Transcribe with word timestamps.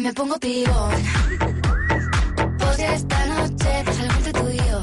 me 0.00 0.12
pongo 0.12 0.38
pibón. 0.38 0.94
Pues 2.58 2.78
esta 2.78 3.26
noche 3.26 3.84
salgo 3.84 4.14
entre 4.14 4.32
tú 4.32 4.48
y 4.50 4.56
yo. 4.56 4.80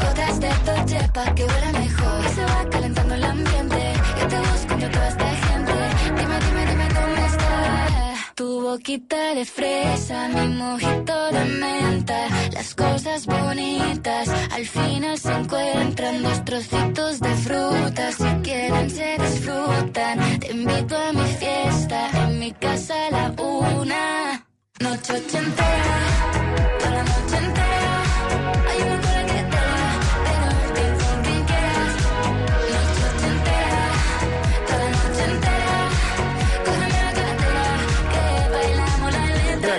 Gotas 0.00 0.40
de 0.40 0.50
Dolce 0.66 1.10
pa' 1.12 1.34
que 1.34 1.44
huela 1.44 1.72
mejor. 1.72 2.24
Y 2.24 2.28
se 2.34 2.44
va 2.44 2.70
calentando 2.70 3.14
el 3.14 3.24
ambiente. 3.24 3.92
Yo 4.20 4.28
te 4.28 4.38
busco 4.38 4.72
entre 4.74 4.88
toda 4.90 5.08
esta 5.08 5.30
gente. 5.46 5.72
Dime, 6.16 6.38
dime, 6.44 6.66
dime 6.70 6.88
dónde 6.88 7.26
está. 7.26 8.14
Tu 8.34 8.60
boquita 8.62 9.34
de 9.34 9.44
fresa, 9.44 10.28
mi 10.28 10.48
mojito 10.54 11.32
de 11.32 11.44
menta. 11.44 12.18
Las 12.52 12.74
cosas 12.74 13.26
bonitas 13.26 14.28
al 14.52 14.66
final 14.66 15.18
se 15.18 15.32
encuentran. 15.32 16.22
Dos 16.22 16.44
trocitos 16.44 17.20
de 17.20 17.34
fruta, 17.34 18.12
si 18.12 18.28
quieren 18.42 18.90
se 18.90 19.16
disfrutan. 19.18 20.38
Te 20.38 20.52
invito 20.52 20.96
a 20.96 21.12
mi 21.12 21.26
fiesta, 21.40 22.10
casa 22.58 22.94
a 23.06 23.10
la 23.10 23.34
una. 23.38 24.46
Noche 24.80 25.12
ochentera, 25.12 26.41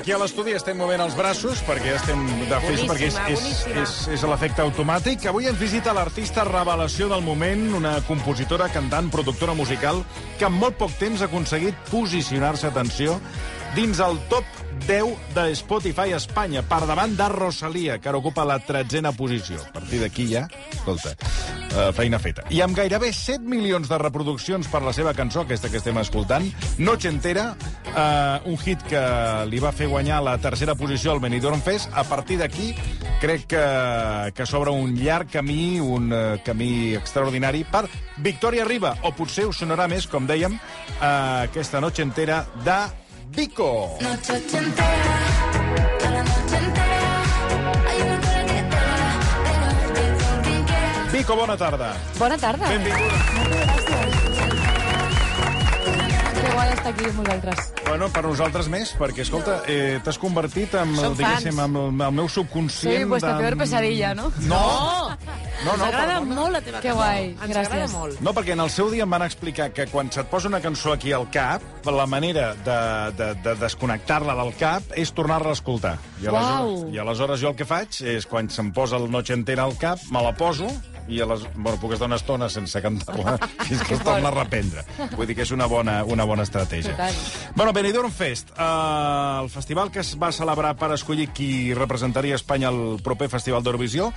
aquí 0.03 0.11
a 0.11 0.17
l'estudi 0.19 0.51
estem 0.51 0.75
movent 0.75 0.99
els 0.99 1.13
braços 1.15 1.61
perquè 1.63 1.93
estem 1.95 2.25
de 2.49 2.57
festa, 2.59 2.87
perquè 2.89 3.07
és, 3.07 3.19
és, 3.31 3.43
és, 3.71 3.93
és 4.17 4.25
l'efecte 4.27 4.59
automàtic. 4.59 5.23
Avui 5.31 5.47
ens 5.47 5.55
visita 5.55 5.93
l'artista 5.95 6.43
revelació 6.43 7.07
del 7.07 7.23
moment, 7.23 7.69
una 7.77 7.93
compositora, 8.03 8.67
cantant, 8.73 9.07
productora 9.13 9.55
musical, 9.55 10.01
que 10.35 10.49
en 10.49 10.57
molt 10.59 10.75
poc 10.81 10.91
temps 10.99 11.23
ha 11.23 11.29
aconseguit 11.31 11.87
posicionar-se, 11.87 12.67
atenció, 12.67 13.15
dins 13.77 14.03
el 14.03 14.19
top 14.27 14.62
10 14.87 15.33
de 15.35 15.51
Spotify 15.55 16.13
Espanya, 16.15 16.63
per 16.67 16.83
davant 16.87 17.15
de 17.17 17.27
Rosalia, 17.31 17.97
que 17.99 18.09
ara 18.09 18.19
ocupa 18.19 18.45
la 18.45 18.59
tretzena 18.59 19.13
posició. 19.15 19.61
A 19.61 19.73
partir 19.79 20.01
d'aquí 20.01 20.27
ja, 20.31 20.43
escolta, 20.71 21.13
uh, 21.15 21.91
feina 21.95 22.19
feta. 22.19 22.45
I 22.53 22.61
amb 22.65 22.75
gairebé 22.77 23.13
7 23.15 23.43
milions 23.47 23.89
de 23.89 23.99
reproduccions 24.01 24.67
per 24.71 24.83
la 24.83 24.93
seva 24.95 25.13
cançó, 25.17 25.43
aquesta 25.43 25.71
que 25.71 25.79
estem 25.81 25.97
escoltant, 26.01 26.49
Noche 26.77 27.11
Entera, 27.11 27.51
uh, 27.93 28.49
un 28.49 28.57
hit 28.59 28.83
que 28.89 29.03
li 29.49 29.61
va 29.63 29.73
fer 29.75 29.87
guanyar 29.91 30.21
la 30.25 30.37
tercera 30.41 30.75
posició 30.75 31.13
al 31.13 31.21
Benidorm 31.23 31.61
Fest. 31.63 31.91
A 31.93 32.03
partir 32.03 32.39
d'aquí, 32.41 32.73
crec 33.21 33.47
que, 33.53 33.63
que 34.35 34.47
s'obre 34.49 34.73
un 34.75 34.97
llarg 34.99 35.31
camí, 35.31 35.79
un 35.79 36.11
uh, 36.11 36.23
camí 36.43 36.93
extraordinari 36.99 37.63
per 37.63 37.85
Victòria 38.23 38.67
Riba, 38.67 38.97
o 39.03 39.13
potser 39.15 39.47
us 39.47 39.63
sonarà 39.63 39.87
més, 39.91 40.09
com 40.11 40.27
dèiem, 40.27 40.57
uh, 40.57 41.45
aquesta 41.45 41.81
Noche 41.83 42.03
Entera 42.03 42.43
de 42.65 43.02
Vico. 43.35 43.97
Noche 44.01 44.33
ochentera, 44.33 45.19
toda 45.99 46.11
la 46.11 46.23
noche 46.23 46.57
entera. 46.57 47.21
Hay 47.89 48.01
una 48.01 48.17
cola 48.21 48.45
que 48.45 48.53
te 48.53 48.75
da, 48.75 49.19
pero 49.43 49.65
el 49.87 49.93
tiempo 49.93 50.41
quien 50.43 50.63
quieras. 50.65 51.11
Vico, 51.13 51.35
bona 51.35 51.57
tarda. 51.57 51.93
Bona 52.19 52.37
tarda. 52.37 52.69
Benvinguda. 52.69 53.23
Que 56.43 56.51
guai 56.53 56.69
estar 56.73 56.87
aquí 56.93 57.05
amb 57.05 57.17
vosaltres. 57.23 57.73
Bueno, 57.87 58.09
per 58.09 58.23
nosaltres 58.25 58.67
més, 58.73 58.91
perquè, 58.99 59.21
escolta, 59.23 59.61
eh, 59.67 59.99
t'has 60.03 60.17
convertit 60.19 60.73
en, 60.75 60.89
el, 60.93 60.99
Som 60.99 61.17
diguéssim, 61.17 61.55
fans. 61.55 61.69
en 61.69 61.75
el, 61.77 62.01
el 62.07 62.11
meu 62.19 62.27
Soy 62.27 62.43
subconscient... 62.43 63.07
vuestra 63.09 63.35
de- 63.37 63.43
peor 63.43 63.57
pesadilla, 63.57 64.13
¿no? 64.15 64.31
No! 64.49 65.17
No, 65.63 65.77
no, 65.77 65.85
Ens 65.85 65.93
agrada 65.93 66.13
perdona. 66.19 66.35
molt 66.35 66.51
la 66.51 66.61
teva 66.61 66.79
Que 66.81 66.89
cançó. 66.89 66.97
guai, 66.99 67.25
Ens 67.31 67.41
agrada 67.43 67.69
gràcies. 67.69 67.91
molt. 67.93 68.19
No, 68.21 68.33
perquè 68.33 68.51
en 68.53 68.59
el 68.59 68.69
seu 68.69 68.89
dia 68.91 69.03
em 69.03 69.09
van 69.09 69.21
explicar 69.23 69.69
que 69.71 69.85
quan 69.87 70.11
se't 70.11 70.27
posa 70.29 70.47
una 70.49 70.59
cançó 70.59 70.91
aquí 70.93 71.11
al 71.13 71.29
cap, 71.31 71.61
la 71.85 72.05
manera 72.05 72.53
de, 72.55 72.77
de, 73.17 73.33
de 73.43 73.55
desconnectar-la 73.61 74.35
del 74.35 74.53
cap 74.59 74.83
és 74.95 75.13
tornar-la 75.13 75.49
a 75.49 75.53
escoltar. 75.53 75.97
I 76.21 76.27
aleshores, 76.27 76.83
Uau. 76.83 76.93
I 76.93 76.97
aleshores 76.99 77.39
jo 77.39 77.49
el 77.49 77.55
que 77.55 77.65
faig 77.65 78.01
és, 78.01 78.25
quan 78.27 78.49
se'm 78.49 78.73
posa 78.73 78.97
el 78.97 79.09
Noche 79.09 79.33
Entera 79.33 79.63
al 79.63 79.77
cap, 79.77 79.99
me 80.11 80.21
la 80.21 80.33
poso 80.35 80.67
i 81.11 81.19
a 81.21 81.25
les, 81.27 81.41
bueno, 81.55 81.77
puc 81.81 81.93
estar 81.95 82.07
una 82.07 82.15
estona 82.19 82.47
sense 82.49 82.79
cantar-la 82.81 83.35
fins 83.67 83.81
que 83.83 83.95
es 83.97 84.03
torna 84.03 84.29
a 84.29 84.33
reprendre. 84.35 84.83
Vull 85.17 85.27
dir 85.27 85.35
que 85.35 85.43
és 85.43 85.51
una 85.51 85.65
bona, 85.67 85.97
una 86.05 86.23
bona 86.29 86.45
estratègia. 86.47 86.93
Total. 86.95 87.17
Bueno, 87.55 87.73
Benidorm 87.75 88.11
Fest, 88.11 88.53
eh, 88.55 89.39
el 89.43 89.49
festival 89.51 89.91
que 89.91 89.99
es 90.03 90.13
va 90.19 90.31
celebrar 90.31 90.75
per 90.79 90.91
escollir 90.95 91.29
qui 91.35 91.73
representaria 91.75 92.35
Espanya 92.39 92.69
al 92.71 92.99
proper 93.03 93.27
Festival 93.33 93.63
d'Eurovisió. 93.63 94.11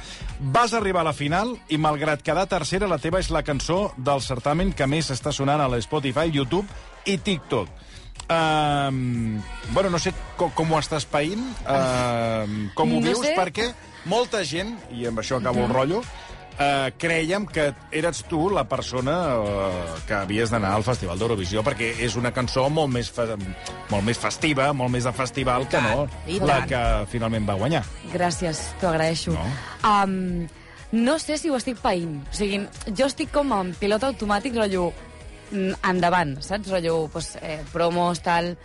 Vas 0.54 0.74
arribar 0.74 1.02
a 1.02 1.10
la 1.10 1.16
final 1.16 1.56
i, 1.68 1.78
malgrat 1.78 2.22
quedar 2.22 2.46
tercera, 2.46 2.86
la 2.86 2.98
teva 3.02 3.18
és 3.22 3.32
la 3.34 3.42
cançó 3.42 3.90
del 3.96 4.22
certamen 4.22 4.72
que 4.76 4.86
més 4.86 5.10
està 5.10 5.32
sonant 5.34 5.60
a 5.60 5.68
l'Spotify, 5.72 6.30
YouTube 6.30 6.66
i 7.06 7.18
TikTok. 7.18 7.82
Um, 8.26 9.40
bueno, 9.70 9.90
no 9.90 9.98
sé 10.02 10.10
com, 10.36 10.50
com 10.56 10.72
ho 10.74 10.78
estàs 10.80 11.04
païnt, 11.06 11.44
uh, 11.62 12.46
com 12.74 12.90
ho 12.90 12.98
No 12.98 13.04
vius, 13.04 13.20
sé. 13.22 13.34
perquè 13.36 13.68
molta 14.10 14.40
gent, 14.42 14.72
i 14.96 15.06
amb 15.06 15.20
això 15.22 15.38
acabo 15.38 15.62
el 15.62 15.70
rotllo, 15.70 16.00
uh, 16.58 16.90
creiem 16.98 17.46
que 17.46 17.70
eres 17.94 18.22
tu 18.28 18.48
la 18.52 18.66
persona 18.68 19.16
uh, 19.38 19.96
que 20.08 20.16
havies 20.18 20.52
d'anar 20.52 20.74
al 20.76 20.84
Festival 20.86 21.18
d'Eurovisió, 21.20 21.64
perquè 21.66 21.92
és 22.04 22.16
una 22.16 22.32
cançó 22.36 22.66
molt 22.72 22.92
més, 22.92 23.10
fe 23.12 23.28
molt 23.90 24.04
més 24.06 24.20
festiva, 24.20 24.72
molt 24.76 24.92
més 24.92 25.08
de 25.08 25.14
festival 25.16 25.68
que 25.70 25.82
no 25.82 26.06
i 26.26 26.38
la 26.40 26.62
tant. 26.62 26.70
que 26.70 26.84
finalment 27.12 27.48
va 27.48 27.58
guanyar. 27.58 27.82
Gràcies, 28.12 28.62
t'ho 28.80 28.90
agraeixo. 28.92 29.34
No. 29.36 29.46
Um, 29.86 30.46
no 30.92 31.18
sé 31.18 31.36
si 31.38 31.50
ho 31.50 31.58
estic 31.58 31.80
païnt. 31.82 32.20
O 32.30 32.36
sigui, 32.36 32.62
jo 32.94 33.10
estic 33.10 33.32
com 33.34 33.52
en 33.56 33.74
pilot 33.80 34.06
automàtic, 34.06 34.56
rotllo, 34.56 34.90
mm, 35.50 35.80
endavant, 35.90 36.36
saps? 36.42 36.70
Rotllo, 36.70 37.08
pues, 37.12 37.36
eh, 37.42 37.60
promos, 37.72 38.22
tal, 38.22 38.56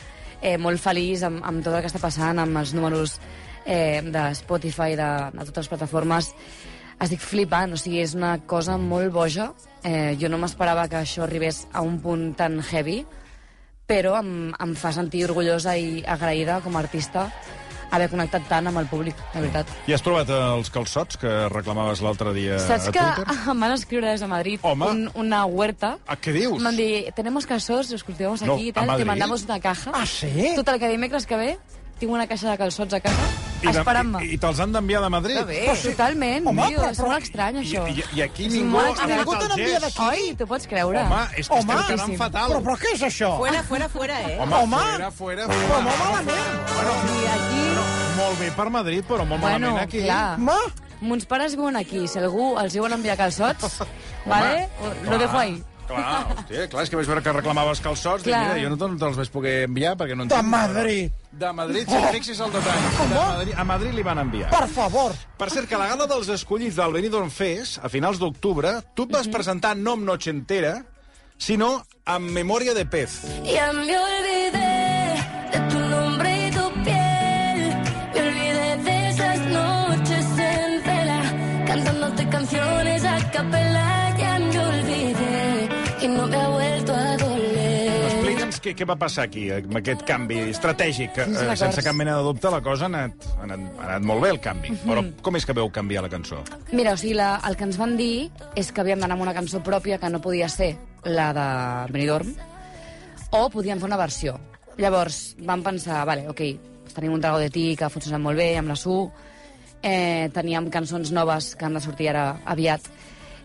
eh, 0.42 0.58
molt 0.58 0.80
feliç 0.80 1.24
amb, 1.24 1.42
amb 1.44 1.64
tot 1.64 1.74
el 1.74 1.82
que 1.82 1.88
està 1.92 2.00
passant, 2.00 2.40
amb 2.40 2.58
els 2.58 2.74
números 2.74 3.20
eh, 3.66 4.02
de 4.04 4.36
Spotify, 4.36 4.96
de, 4.96 5.10
de 5.34 5.46
totes 5.46 5.66
les 5.66 5.72
plataformes. 5.74 6.34
Estic 7.02 7.22
flipant, 7.26 7.74
o 7.74 7.80
sigui, 7.82 8.02
és 8.04 8.14
una 8.14 8.36
cosa 8.46 8.76
molt 8.78 9.10
boja. 9.14 9.52
Eh, 9.84 10.16
jo 10.22 10.30
no 10.30 10.38
m'esperava 10.38 10.86
que 10.88 11.00
això 11.00 11.24
arribés 11.26 11.64
a 11.74 11.82
un 11.82 11.98
punt 12.04 12.36
tan 12.38 12.60
heavy, 12.62 13.00
però 13.90 14.20
em, 14.20 14.52
em 14.54 14.76
fa 14.78 14.92
sentir 14.94 15.26
orgullosa 15.26 15.74
i 15.78 16.04
agraïda 16.06 16.60
com 16.62 16.78
a 16.78 16.84
artista 16.86 17.26
haver 17.92 18.08
connectat 18.08 18.46
tant 18.48 18.70
amb 18.70 18.80
el 18.80 18.86
públic, 18.88 19.18
de 19.34 19.42
veritat. 19.44 19.72
I 19.90 19.96
has 19.98 20.04
trobat 20.06 20.30
eh, 20.32 20.38
els 20.56 20.70
calçots 20.72 21.20
que 21.20 21.32
reclamaves 21.52 22.00
l'altre 22.06 22.32
dia 22.38 22.60
Saps 22.64 22.88
a 22.88 22.94
que 22.96 23.04
Twitter? 23.18 23.36
em 23.52 23.66
van 23.66 23.76
escriure 23.76 24.08
des 24.14 24.24
de 24.24 24.30
Madrid 24.32 24.64
Home. 24.64 24.88
un, 24.88 25.04
una 25.26 25.44
huerta 25.46 25.98
Ah, 26.08 26.16
què 26.16 26.32
dius? 26.38 26.56
Em 26.62 26.70
van 26.70 26.80
dir, 26.80 27.12
tenemos 27.18 27.50
calçots, 27.50 27.92
los 27.92 28.06
cultivamos 28.08 28.46
No, 28.48 28.56
aquí 28.56 28.68
y 28.68 28.70
a 28.70 28.80
tal, 28.80 28.96
te 28.96 29.06
mandamos 29.06 29.44
una 29.44 29.60
caja. 29.60 29.92
Ah, 29.94 30.06
sí? 30.06 30.54
Total, 30.56 30.80
que 30.80 30.88
dimecres 30.88 31.28
que 31.28 31.36
ve 31.36 31.58
tinc 32.00 32.14
una 32.14 32.28
caixa 32.32 32.50
de 32.54 32.58
calçots 32.62 32.96
a 32.96 33.02
casa 33.04 33.28
I, 33.28 33.51
esperant-me. 33.70 34.24
i, 34.26 34.34
i 34.34 34.38
te'ls 34.38 34.60
han 34.60 34.72
d'enviar 34.74 35.02
de 35.04 35.10
Madrid? 35.10 35.38
Que 35.38 35.44
bé. 35.46 35.74
Totalment, 35.84 36.48
Home, 36.48 36.68
tio, 36.68 36.80
però- 36.80 36.90
és 36.92 37.00
molt 37.00 37.24
estrany, 37.24 37.56
I, 37.56 37.60
això. 37.66 37.88
i, 37.88 38.04
I 38.18 38.22
aquí 38.22 38.46
És 38.46 38.54
ningú 38.54 38.78
ha 38.80 39.08
Ningú 39.08 39.36
te 39.38 39.44
el 39.46 39.50
n'envia 39.50 39.80
gest. 39.80 39.98
d'aquí? 39.98 40.10
Oi, 40.30 40.36
t'ho 40.36 40.48
pots 40.48 40.68
creure? 40.68 41.00
Home, 41.00 41.22
és 41.38 41.48
que 41.48 41.54
Home. 41.54 41.74
estem 41.74 41.96
quedant 41.98 42.18
fatal. 42.18 42.52
Però, 42.52 42.62
però 42.64 42.78
què 42.78 42.94
és 42.94 43.02
això? 43.02 43.38
Fuera, 43.38 43.64
fuera, 43.64 43.90
fuera, 43.90 44.20
eh? 44.22 44.38
Home, 44.40 44.56
Home. 44.56 44.78
fuera, 44.78 45.12
fuera, 45.12 45.48
Però 45.48 45.60
fuera. 45.68 45.82
molt 45.82 45.98
malament. 46.00 46.62
I 47.12 47.28
aquí... 47.38 47.62
Molt 48.18 48.40
bé 48.40 48.52
per 48.52 48.70
Madrid, 48.70 49.04
però 49.08 49.26
molt 49.26 49.42
Bueno, 49.42 49.68
malament 49.72 49.84
aquí. 49.88 50.04
clar. 50.04 50.38
Ma, 50.38 50.58
Mons 51.02 51.26
pares 51.26 51.56
viuen 51.56 51.76
aquí. 51.78 52.08
Si 52.08 52.20
algú 52.20 52.60
els 52.62 52.74
diuen 52.74 52.94
enviar 52.94 53.18
calçots, 53.18 53.80
vale? 54.26 54.68
Lo 55.10 55.18
dejo 55.18 55.38
ahí. 55.38 55.64
Clar, 55.92 56.22
hòstia, 56.32 56.68
clar, 56.72 56.84
és 56.86 56.90
que 56.94 57.00
vaig 57.00 57.10
veure 57.12 57.24
que 57.26 57.34
reclamaves 57.36 57.82
calçots. 57.84 58.24
Dic, 58.24 58.32
Clar. 58.34 58.44
mira, 58.54 58.62
jo 58.64 58.70
no 58.72 58.78
te- 58.80 58.90
te'ls 59.04 59.20
vaig 59.20 59.32
poder 59.34 59.56
enviar 59.68 59.94
perquè 60.00 60.16
no 60.16 60.24
de 60.26 60.30
entenc. 60.32 60.50
Madrid. 60.52 61.12
De 61.32 61.52
Madrid, 61.56 61.88
si 61.92 62.00
fixis 62.16 62.40
el 62.44 62.52
detall. 62.56 62.88
De 63.02 63.16
Madrid, 63.16 63.54
a 63.58 63.64
Madrid 63.68 63.94
li 64.00 64.04
van 64.08 64.20
enviar. 64.24 64.50
Per 64.54 64.68
favor. 64.72 65.16
Per 65.38 65.50
cert, 65.52 65.68
que 65.70 65.76
a 65.76 65.82
la 65.84 65.90
gala 65.94 66.08
dels 66.08 66.30
escollits 66.36 66.76
del 66.80 66.96
Benidorm 66.96 67.30
Fest, 67.32 67.80
a 67.84 67.90
finals 67.90 68.20
d'octubre, 68.20 68.78
tu 68.96 69.04
et 69.10 69.14
vas 69.20 69.28
presentar 69.32 69.76
no 69.80 69.94
amb 70.00 70.08
Noche 70.08 70.32
Entera, 70.32 70.78
sinó 71.42 71.82
amb 72.06 72.30
Memòria 72.36 72.74
de 72.78 72.86
Pez. 72.86 73.20
Me 73.44 73.56
olvidé 73.70 74.31
què, 88.72 88.78
què 88.82 88.88
va 88.88 88.98
passar 89.00 89.26
aquí, 89.28 89.48
amb 89.54 89.78
aquest 89.80 90.04
canvi 90.08 90.40
estratègic. 90.52 91.18
Eh, 91.24 91.56
sense 91.60 91.84
cap 91.84 91.98
mena 91.98 92.18
de 92.18 92.26
dubte, 92.26 92.52
la 92.54 92.62
cosa 92.64 92.88
ha 92.88 92.92
anat, 92.92 93.28
ha 93.38 93.46
anat, 93.48 93.66
ha 93.78 93.88
anat 93.90 94.08
molt 94.08 94.24
bé, 94.24 94.32
el 94.36 94.40
canvi. 94.44 94.72
Mhm. 94.72 94.90
Però 94.90 95.06
com 95.22 95.36
és 95.36 95.46
que 95.46 95.54
veu 95.54 95.70
canviar 95.70 96.04
la 96.04 96.10
cançó? 96.10 96.42
Mira, 96.72 96.94
o 96.94 96.98
sigui, 96.98 97.14
la, 97.14 97.42
el 97.48 97.58
que 97.58 97.68
ens 97.68 97.78
van 97.78 97.98
dir 97.98 98.32
és 98.56 98.72
que 98.72 98.82
havíem 98.82 99.00
d'anar 99.00 99.18
amb 99.18 99.28
una 99.28 99.34
cançó 99.34 99.62
pròpia 99.64 100.00
que 100.00 100.10
no 100.10 100.22
podia 100.22 100.50
ser 100.50 100.76
la 101.04 101.32
de 101.34 101.94
Benidorm, 101.94 102.34
o 103.32 103.50
podíem 103.50 103.80
fer 103.80 103.88
una 103.88 103.98
versió. 103.98 104.40
Llavors 104.78 105.36
vam 105.40 105.64
pensar, 105.64 106.06
vale, 106.06 106.28
ok, 106.30 106.42
tenim 106.94 107.14
un 107.14 107.22
trago 107.22 107.40
de 107.40 107.50
ti 107.50 107.76
que 107.78 107.86
ha 107.86 107.90
funcionat 107.90 108.22
molt 108.22 108.38
bé 108.38 108.58
amb 108.58 108.70
la 108.70 108.76
Su, 108.76 109.12
eh, 109.82 110.30
teníem 110.34 110.70
cançons 110.70 111.12
noves 111.12 111.56
que 111.56 111.66
han 111.66 111.74
de 111.74 111.82
sortir 111.82 112.10
ara 112.10 112.42
aviat, 112.46 112.82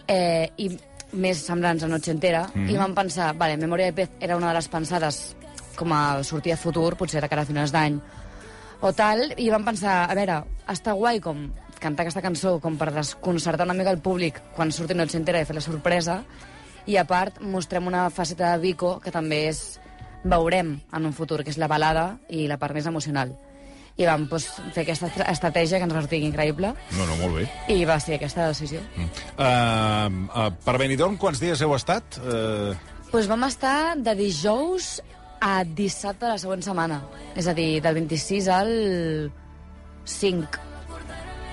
eh, 0.08 0.50
i 0.56 0.70
més 1.16 1.40
semblants 1.46 1.82
a 1.82 1.88
Noche 1.88 2.12
Entera, 2.12 2.46
Mhm. 2.54 2.70
i 2.70 2.76
vam 2.76 2.94
pensar, 2.94 3.32
vale, 3.36 3.56
Memòria 3.56 3.86
de 3.86 3.92
Pez 3.92 4.10
era 4.20 4.36
una 4.36 4.48
de 4.48 4.54
les 4.54 4.68
pensades 4.68 5.36
com 5.76 5.92
a 5.92 6.22
sortir 6.24 6.52
a 6.52 6.56
futur, 6.56 6.96
potser 6.96 7.20
de 7.20 7.28
cara 7.28 7.42
a 7.42 7.46
finals 7.46 7.72
d'any 7.72 8.00
o 8.80 8.92
tal, 8.92 9.32
i 9.36 9.48
vam 9.50 9.64
pensar, 9.64 10.10
a 10.10 10.14
veure, 10.14 10.42
està 10.68 10.92
guai 10.94 11.20
com 11.20 11.50
cantar 11.80 12.02
aquesta 12.04 12.22
cançó 12.22 12.58
com 12.60 12.76
per 12.78 12.92
desconcertar 12.92 13.66
una 13.66 13.74
mica 13.74 13.90
el 13.90 13.98
públic 14.00 14.40
quan 14.54 14.72
surti 14.72 14.94
Noche 14.94 15.16
Entera 15.18 15.40
i 15.40 15.44
fer 15.44 15.54
la 15.56 15.60
sorpresa, 15.60 16.22
i 16.86 16.96
a 16.96 17.04
part 17.04 17.40
mostrem 17.40 17.86
una 17.86 18.08
faceta 18.10 18.52
de 18.52 18.58
Vico 18.62 19.00
que 19.00 19.10
també 19.10 19.48
és 19.48 19.80
veurem 20.24 20.80
en 20.92 21.06
un 21.06 21.12
futur, 21.12 21.42
que 21.44 21.50
és 21.50 21.58
la 21.58 21.68
balada 21.68 22.18
i 22.28 22.46
la 22.48 22.56
part 22.58 22.74
més 22.74 22.86
emocional. 22.86 23.36
I 23.96 24.04
vam 24.04 24.26
doncs, 24.28 24.46
fer 24.74 24.82
aquesta 24.84 25.06
estra- 25.08 25.26
estratègia 25.32 25.78
que 25.78 25.84
ens 25.88 25.94
va 25.96 26.02
sortir 26.04 26.18
increïble, 26.26 26.74
No, 26.98 27.06
no, 27.06 27.16
molt 27.16 27.38
bé. 27.38 27.46
i 27.72 27.84
va 27.88 27.98
ser 28.00 28.18
aquesta 28.18 28.46
decisió. 28.50 28.80
Uh, 29.38 30.26
uh, 30.28 30.50
per 30.64 30.76
Benidorm, 30.78 31.16
quants 31.16 31.40
dies 31.40 31.62
heu 31.64 31.72
estat? 31.74 32.18
Uh, 32.20 32.74
Doncs 33.12 33.28
vam 33.30 33.44
estar 33.48 33.96
de 33.96 34.14
dijous 34.18 35.00
a 35.40 35.62
dissabte 35.64 36.26
de 36.26 36.32
la 36.34 36.38
següent 36.38 36.62
setmana. 36.62 37.00
És 37.36 37.46
a 37.48 37.54
dir, 37.54 37.80
del 37.80 37.94
26 38.02 38.48
al 38.52 39.32
5 40.04 40.60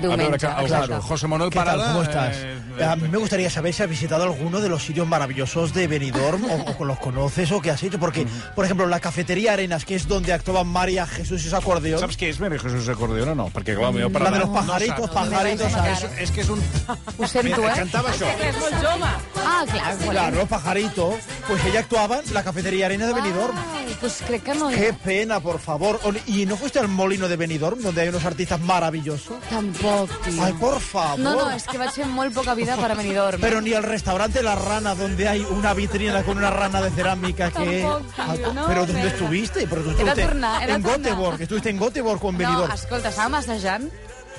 veure, 0.01 0.17
diumenge. 0.23 0.45
el 0.47 0.63
exacte. 0.63 0.95
José 1.01 1.27
Manuel 1.27 1.49
¿Qué 1.49 1.57
tal? 1.57 1.65
Parada... 1.65 1.87
¿Cómo 1.91 2.03
estás? 2.03 2.37
eh, 2.37 2.83
a 2.83 2.95
mí 2.95 3.07
me 3.07 3.17
gustaría 3.17 3.49
saber 3.49 3.73
si 3.73 3.83
has 3.83 3.89
visitado 3.89 4.23
alguno 4.23 4.59
de 4.59 4.69
los 4.69 4.83
sitios 4.83 5.07
maravillosos 5.07 5.73
de 5.73 5.87
Benidorm 5.87 6.45
o, 6.45 6.75
o 6.79 6.85
los 6.85 6.99
conoces 6.99 7.51
o 7.51 7.61
qué 7.61 7.71
has 7.71 7.83
hecho. 7.83 7.99
Porque, 7.99 8.25
por 8.55 8.65
ejemplo, 8.65 8.87
la 8.87 8.99
cafetería 8.99 9.53
Arenas, 9.53 9.85
que 9.85 9.95
es 9.95 10.07
donde 10.07 10.33
actuaban 10.33 10.67
María 10.67 11.05
Jesús 11.05 11.45
y 11.45 11.49
su 11.49 11.55
acordeón. 11.55 11.99
Saps 11.99 12.17
què 12.17 12.29
és 12.31 12.39
Mary 12.39 12.57
Jesús 12.59 12.87
Acordeón 12.89 13.29
o 13.29 13.35
no? 13.35 13.45
Perquè, 13.53 13.75
clar, 13.77 13.91
el 13.93 13.99
meu 13.99 14.09
La 14.09 14.31
de 14.31 14.39
los 14.39 14.49
no 14.49 14.53
pajaritos, 14.53 15.09
pajaritos. 15.11 15.71
No, 15.71 15.77
no, 15.77 15.83
¿sabes? 15.83 16.03
És, 16.03 16.21
és 16.23 16.31
que 16.31 16.41
és 16.41 16.49
un... 16.49 16.61
Ho 17.19 17.27
sento, 17.27 17.61
eh? 17.67 17.75
Cantava 17.75 18.09
això. 18.11 18.29
És 18.41 18.57
molt 18.59 18.77
jove. 18.81 19.09
Ah, 19.43 19.63
clar. 19.69 19.95
Bueno. 19.97 20.11
Claro, 20.11 20.45
pajaritos. 20.47 21.15
Pues 21.47 21.65
ella 21.65 21.79
actuaba 21.81 22.19
en 22.19 22.33
la 22.33 22.43
cafetería 22.43 22.85
Arenas 22.87 23.09
de 23.09 23.13
Benidorm. 23.13 23.55
Pues 23.99 24.21
crec 24.25 24.43
que 24.43 24.55
no. 24.55 24.69
Qué 24.69 24.93
pena, 24.93 25.39
por 25.39 25.59
favor. 25.59 25.99
¿Y 26.27 26.45
no 26.45 26.57
fuiste 26.57 26.79
al 26.79 26.87
molino 26.87 27.27
de 27.27 27.35
Benidorm, 27.37 27.81
donde 27.81 28.01
hay 28.01 28.09
unos 28.09 28.25
artistas 28.25 28.59
maravillosos? 28.59 29.37
Tampoc, 29.83 30.21
tio. 30.23 30.43
Ay, 30.43 30.53
por 30.53 30.79
favor. 30.79 31.19
No, 31.19 31.33
no, 31.35 31.49
és 31.51 31.65
que 31.67 31.77
vaig 31.77 31.91
fer 31.91 32.05
molt 32.07 32.33
poca 32.33 32.55
vida 32.55 32.77
per 32.79 32.89
a 32.91 32.95
Benidorm. 32.95 33.41
Pero 33.41 33.59
ni 33.61 33.73
el 33.73 33.83
restaurante 33.83 34.41
La 34.43 34.55
Rana, 34.55 34.95
donde 34.95 35.27
hay 35.27 35.41
una 35.49 35.73
vitrina 35.73 36.23
con 36.23 36.37
una 36.37 36.49
rana 36.49 36.81
de 36.81 36.89
cerámica 36.91 37.51
que... 37.51 37.81
Tampoc, 37.83 38.37
tío, 38.37 38.53
no, 38.53 38.67
pero 38.67 38.85
¿dónde 38.85 38.93
merda. 38.93 39.09
estuviste? 39.11 39.67
Pero 39.67 39.81
tú 39.81 39.89
Era 39.91 39.99
estuviste 39.99 40.21
tornar, 40.23 40.63
era 40.63 40.75
en 40.75 40.83
tornar. 40.83 40.99
Göteborg, 41.01 41.41
estuviste 41.41 41.69
en 41.69 41.79
Göteborg 41.79 42.19
con 42.21 42.33
No, 42.33 42.39
Benidorm. 42.39 42.71
escolta, 42.71 43.09
estàvem 43.09 43.35
assajant 43.35 43.89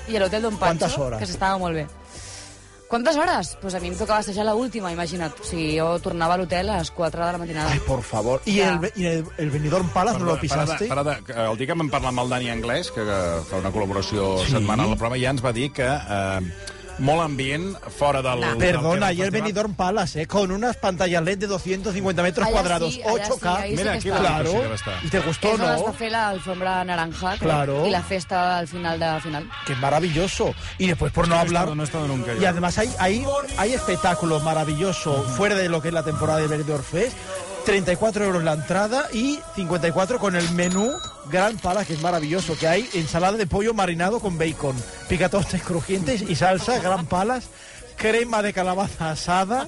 i 0.07 0.15
a 0.17 0.19
l'hotel 0.19 0.41
d'on 0.45 0.57
Quantes 0.57 0.89
Pancho, 0.91 1.03
hores? 1.05 1.19
que 1.19 1.25
s'estava 1.29 1.57
molt 1.57 1.75
bé. 1.75 1.85
Quantes 2.87 3.17
hores? 3.17 3.57
Pues 3.61 3.73
a 3.73 3.79
mi 3.81 3.87
em 3.89 3.95
tocava 3.97 4.19
assajar 4.21 4.45
l'última, 4.45 4.91
imagina't. 4.93 5.33
O 5.41 5.43
sigui, 5.43 5.71
jo 5.79 5.87
tornava 5.99 6.35
a 6.35 6.37
l'hotel 6.37 6.69
a 6.69 6.77
les 6.77 6.91
4 6.91 7.25
de 7.25 7.31
la 7.33 7.37
matinada. 7.41 7.71
Ay, 7.73 7.79
por 7.79 8.03
favor. 8.03 8.41
¿Y, 8.45 8.55
Ya. 8.57 8.73
el, 8.81 8.91
y 8.95 9.05
el, 9.07 9.25
el 9.37 9.49
Benidorm 9.49 9.89
Palace 9.89 10.19
no 10.19 10.25
lo 10.25 10.39
pisaste? 10.39 10.85
Parada, 10.87 11.19
parada, 11.25 11.51
el 11.51 11.57
dia 11.57 11.67
que 11.67 11.73
vam 11.73 11.89
parlar 11.89 12.09
amb 12.13 12.19
el 12.23 12.29
Dani 12.29 12.49
Anglès, 12.53 12.91
que, 12.93 13.01
que 13.03 13.19
fa 13.49 13.57
una 13.57 13.71
col·laboració 13.73 14.37
Sí. 14.45 14.51
setmanal 14.53 14.91
al 14.93 14.97
programa, 14.97 15.17
ja 15.17 15.31
ens 15.33 15.43
va 15.43 15.51
dir 15.51 15.71
que 15.73 15.83
eh, 15.87 16.41
molt 16.99 17.21
ambient 17.21 17.75
fora 17.97 18.21
del... 18.21 18.39
No. 18.39 18.47
del 18.47 18.57
Perdona, 18.57 19.07
festival. 19.07 19.31
Benidorm 19.31 19.73
Palace, 19.75 20.21
¿eh? 20.21 20.27
con 20.27 20.51
unas 20.51 20.77
pantallas 20.77 21.23
LED 21.23 21.37
de 21.39 21.47
250 21.47 22.23
metros 22.23 22.45
Allá 22.47 22.53
cuadrados, 22.53 22.93
sí, 22.93 23.01
allá 23.03 23.27
8K. 23.29 23.63
sí, 23.63 23.69
Mira, 23.75 23.91
que 23.91 23.97
aquí 23.97 24.09
la- 24.09 24.17
Claro. 24.19 24.49
Sí 24.51 24.57
que 24.57 24.67
va 24.67 24.75
estar. 24.75 24.93
¿Y 25.05 25.09
te 25.09 25.19
gustó, 25.19 25.47
És 25.49 25.53
on 25.59 25.61
es 25.61 25.81
va 25.81 25.87
no? 25.87 25.93
fer 25.93 26.11
l'alfombra 26.11 26.83
naranja 26.85 27.37
Claro. 27.37 27.85
i 27.85 27.91
la 27.91 28.01
festa 28.03 28.57
al 28.57 28.67
final 28.67 28.99
de 28.99 29.19
final. 29.21 29.49
Que 29.65 29.75
maravilloso. 29.75 30.53
Y 30.77 30.87
después, 30.87 31.11
por 31.11 31.27
no 31.27 31.35
No 31.35 31.41
hablar... 31.41 31.63
estado- 31.63 31.75
no 31.75 31.83
he 31.83 31.85
estado 31.85 32.07
nunca 32.07 32.33
yo. 32.33 32.41
Y 32.41 32.45
además 32.45 32.77
hay, 32.77 32.89
hay, 32.99 33.25
hay 33.57 33.73
espectáculos 33.73 34.43
maravillosos 34.43 35.25
fuera 35.37 35.55
de 35.55 35.69
lo 35.69 35.81
que 35.81 35.89
es 35.89 35.93
la 35.93 36.03
temporada 36.03 36.39
de 36.39 36.47
Benidorm 36.47 36.83
Fest. 36.83 37.17
34 37.65 38.25
euros 38.25 38.43
la 38.43 38.53
entrada 38.53 39.07
y 39.11 39.39
54 39.55 40.19
con 40.19 40.35
el 40.35 40.49
menú 40.51 40.91
Gran 41.31 41.57
Palace, 41.57 41.87
que 41.87 41.93
es 41.93 42.01
maravilloso, 42.01 42.55
que 42.57 42.67
hay 42.67 42.87
ensalada 42.93 43.37
de 43.37 43.47
pollo 43.47 43.73
marinado 43.73 44.19
con 44.19 44.37
bacon, 44.37 44.75
picatones 45.09 45.63
crujientes 45.63 46.21
y 46.21 46.35
salsa 46.35 46.79
Gran 46.79 47.07
Palace, 47.07 47.47
crema 47.95 48.43
de 48.43 48.53
calabaza 48.53 49.09
asada, 49.09 49.67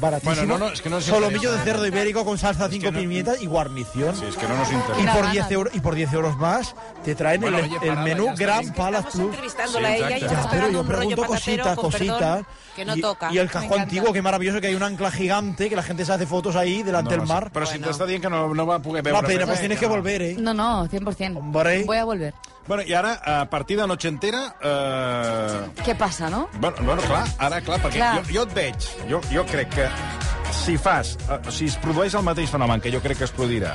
baratísimo, 0.00 0.34
Bueno, 0.34 0.58
no, 0.58 0.66
no, 0.66 0.72
es 0.72 0.80
que 0.82 0.88
no 0.90 1.00
solomillo 1.00 1.50
de 1.50 1.58
interesa. 1.58 1.64
cerdo 1.64 1.86
ibérico 1.86 2.24
con 2.24 2.38
salsa 2.38 2.68
que 2.68 2.76
5 2.76 2.90
no- 2.92 2.98
pimientas 2.98 3.40
y 3.42 3.46
guarnición. 3.46 4.16
Sí, 4.16 4.24
és 4.26 4.36
que 4.36 4.48
no 4.48 4.56
nos 4.56 4.70
Y 4.70 4.74
interessa. 4.74 5.12
por, 5.12 5.22
Una 5.22 5.30
10 5.32 5.44
gana. 5.44 5.54
euros, 5.54 5.74
y 5.74 5.80
por 5.80 5.94
10 5.94 6.12
euros 6.12 6.36
más 6.36 6.74
te 7.04 7.14
traen 7.14 7.40
Bueno, 7.40 7.58
el, 7.58 7.64
oye, 7.64 7.74
el 7.74 7.80
parada, 7.88 8.02
menú 8.02 8.24
ya 8.26 8.30
está 8.32 8.44
Gran 8.44 8.60
bien. 8.60 8.74
Palace 8.74 9.08
Estamos 9.08 9.14
Plus. 9.14 9.26
entrevistándola 9.30 9.88
Sí, 9.88 9.94
a 9.94 9.96
ella 10.06 10.18
y 10.18 10.22
está 10.24 10.42
Ya, 10.42 10.50
pero 10.50 10.68
yo 10.70 10.84
pregunto 10.84 11.24
cositas, 11.24 11.76
cositas. 11.78 12.42
que 12.76 12.84
no 12.84 12.96
y, 12.96 13.00
toca. 13.00 13.32
Y 13.32 13.38
el 13.38 13.50
casco 13.50 13.76
antiguo, 13.76 14.12
que 14.12 14.22
maravilloso, 14.22 14.60
que 14.60 14.68
hay 14.68 14.74
un 14.74 14.82
ancla 14.82 15.10
gigante, 15.10 15.68
que 15.68 15.76
la 15.76 15.82
gente 15.82 16.04
se 16.04 16.12
hace 16.12 16.26
fotos 16.26 16.56
ahí 16.56 16.82
delante 16.82 17.16
No, 17.16 17.22
del 17.22 17.28
mar. 17.28 17.50
Però 17.52 17.66
si 17.66 17.78
Bueno. 17.78 17.92
t'està 17.92 18.06
dient 18.06 18.22
que 18.22 18.30
no, 18.30 18.54
no 18.54 18.66
va 18.66 18.78
poder 18.80 19.02
veure... 19.02 19.18
Una 19.18 19.26
pena, 19.28 19.46
pues 19.46 19.60
tienes 19.60 19.78
que 19.78 19.86
no. 19.86 19.92
volver, 19.92 20.22
¿eh? 20.22 20.36
No, 20.38 20.54
no, 20.54 20.86
100%. 20.88 21.36
Hombre. 21.36 21.84
Voy 21.84 21.96
a 21.98 22.04
volver. 22.04 22.34
Bueno, 22.66 22.82
i 22.84 22.92
ara, 22.94 23.14
a 23.24 23.46
partir 23.50 23.80
de 23.80 23.86
Noche 23.86 24.06
Entera... 24.08 24.54
Eh... 24.62 25.70
Què 25.84 25.94
passa, 25.96 26.28
no? 26.30 26.48
Bueno, 26.60 26.76
bueno, 26.84 27.02
clar, 27.02 27.26
ara, 27.38 27.60
clar, 27.60 27.80
perquè 27.82 27.96
Clar. 27.98 28.22
Jo, 28.22 28.32
jo 28.34 28.42
et 28.44 28.54
veig, 28.54 28.88
jo, 29.10 29.20
jo 29.32 29.44
crec 29.46 29.68
que 29.74 29.88
si 30.60 30.76
fas, 30.78 31.16
eh, 31.28 31.40
si 31.50 31.66
es 31.70 31.76
produeix 31.80 32.14
el 32.14 32.26
mateix 32.26 32.50
fenomen 32.52 32.80
que 32.80 32.92
jo 32.92 33.00
crec 33.02 33.18
que 33.18 33.28
es 33.28 33.34
produirà, 33.34 33.74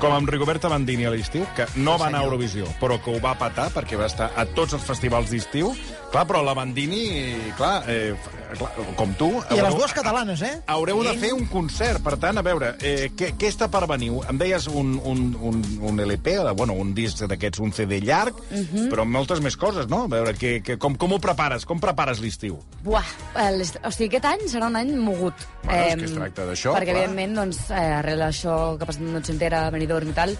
com 0.00 0.12
amb 0.12 0.28
Rigoberta 0.28 0.68
Bandini 0.68 1.06
a 1.08 1.10
l'estiu, 1.10 1.46
que 1.56 1.64
no 1.80 1.96
va 1.98 2.08
anar 2.10 2.20
a 2.20 2.26
Eurovisió, 2.28 2.66
però 2.80 2.98
que 3.02 3.14
ho 3.14 3.20
va 3.22 3.34
patar 3.38 3.70
perquè 3.74 3.96
va 3.98 4.06
estar 4.10 4.30
a 4.36 4.44
tots 4.46 4.74
els 4.76 4.84
festivals 4.84 5.30
d'estiu. 5.32 5.72
Clar, 6.12 6.24
però 6.28 6.42
la 6.44 6.54
Bandini, 6.54 7.34
clar, 7.58 7.82
eh, 7.90 8.14
clar 8.56 8.70
com 8.96 9.12
tu... 9.18 9.30
A 9.50 9.56
las 9.58 9.74
dos 9.76 9.92
catalanes, 9.92 10.40
¿eh? 10.42 10.60
Haureu 10.70 11.02
de 11.04 11.14
fer 11.18 11.32
un 11.34 11.46
concert, 11.50 12.00
per 12.04 12.14
tant, 12.22 12.38
a 12.38 12.44
veure, 12.46 12.74
eh, 12.80 13.10
què, 13.16 13.32
què 13.36 13.48
està 13.50 13.66
per 13.72 13.82
venir? 13.90 14.12
Em 14.30 14.38
deies 14.38 14.68
un, 14.70 14.94
un, 15.04 15.24
un, 15.40 15.58
un 15.90 16.00
LP, 16.04 16.36
bueno, 16.56 16.76
un 16.78 16.92
disc 16.94 17.24
d'aquests, 17.26 17.60
un 17.64 17.72
CD 17.72 17.98
llarg, 18.04 18.36
Mhm. 18.50 18.86
però 18.92 19.02
amb 19.02 19.12
moltes 19.12 19.40
més 19.42 19.56
coses, 19.56 19.88
no? 19.90 20.04
A 20.04 20.08
veure, 20.08 20.34
que, 20.38 20.60
que, 20.62 20.76
com, 20.78 20.94
com 20.96 21.12
ho 21.12 21.18
prepares? 21.18 21.66
Com 21.66 21.80
prepares 21.82 22.20
l'estiu? 22.22 22.60
Buah, 22.84 23.04
el, 23.48 23.64
o 23.84 23.90
sigui, 23.90 24.12
aquest 24.16 24.24
any 24.30 24.46
serà 24.48 24.68
un 24.70 24.76
any 24.78 24.94
mogut. 24.96 25.34
Bueno, 25.64 25.82
és 25.82 25.96
que 25.98 26.04
es 26.06 26.14
tracta 26.14 26.46
d'això, 26.46 26.76
Perquè, 26.76 26.92
clar. 26.92 27.02
evidentment, 27.02 27.34
doncs, 27.40 27.58
eh, 27.70 27.82
arrel 27.98 28.22
d'això 28.22 28.76
que 28.78 28.86
ha 28.86 28.90
passat 28.92 29.02
a 29.02 29.10
Noche 29.10 29.32
Entera, 29.34 29.64
Benidorm 29.86 30.10
i 30.10 30.16
tal, 30.16 30.34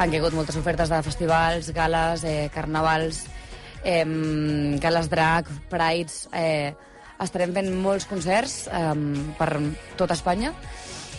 han 0.00 0.12
caigut 0.12 0.32
moltes 0.32 0.56
ofertes 0.56 0.88
de 0.88 1.02
festivals, 1.04 1.68
gales, 1.76 2.24
eh, 2.24 2.48
carnavals, 2.54 3.26
eh, 3.84 4.04
gales 4.80 5.10
drag, 5.12 5.48
prides... 5.68 6.26
Eh, 6.32 6.74
estarem 7.18 7.50
fent 7.50 7.66
molts 7.82 8.04
concerts 8.06 8.68
eh, 8.70 8.92
per 9.34 9.48
tot 9.98 10.12
Espanya 10.14 10.52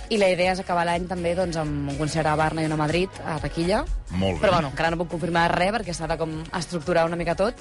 i 0.10 0.18
la 0.18 0.30
idea 0.32 0.54
és 0.56 0.62
acabar 0.64 0.86
l'any 0.88 1.04
també 1.10 1.34
doncs, 1.36 1.58
amb 1.60 1.92
un 1.92 1.98
concert 2.00 2.30
a 2.32 2.38
Barna 2.40 2.64
i 2.64 2.70
una 2.70 2.78
a 2.80 2.82
Madrid, 2.82 3.20
a 3.20 3.36
Taquilla. 3.44 3.84
Molt 4.16 4.40
bé. 4.40 4.46
Però 4.46 4.54
bueno, 4.56 4.72
encara 4.72 4.94
no 4.94 4.98
puc 5.04 5.12
confirmar 5.12 5.50
res 5.52 5.74
perquè 5.76 5.94
s'ha 5.94 6.08
de 6.10 6.18
com 6.18 6.38
estructurar 6.58 7.04
una 7.06 7.20
mica 7.20 7.36
tot. 7.38 7.60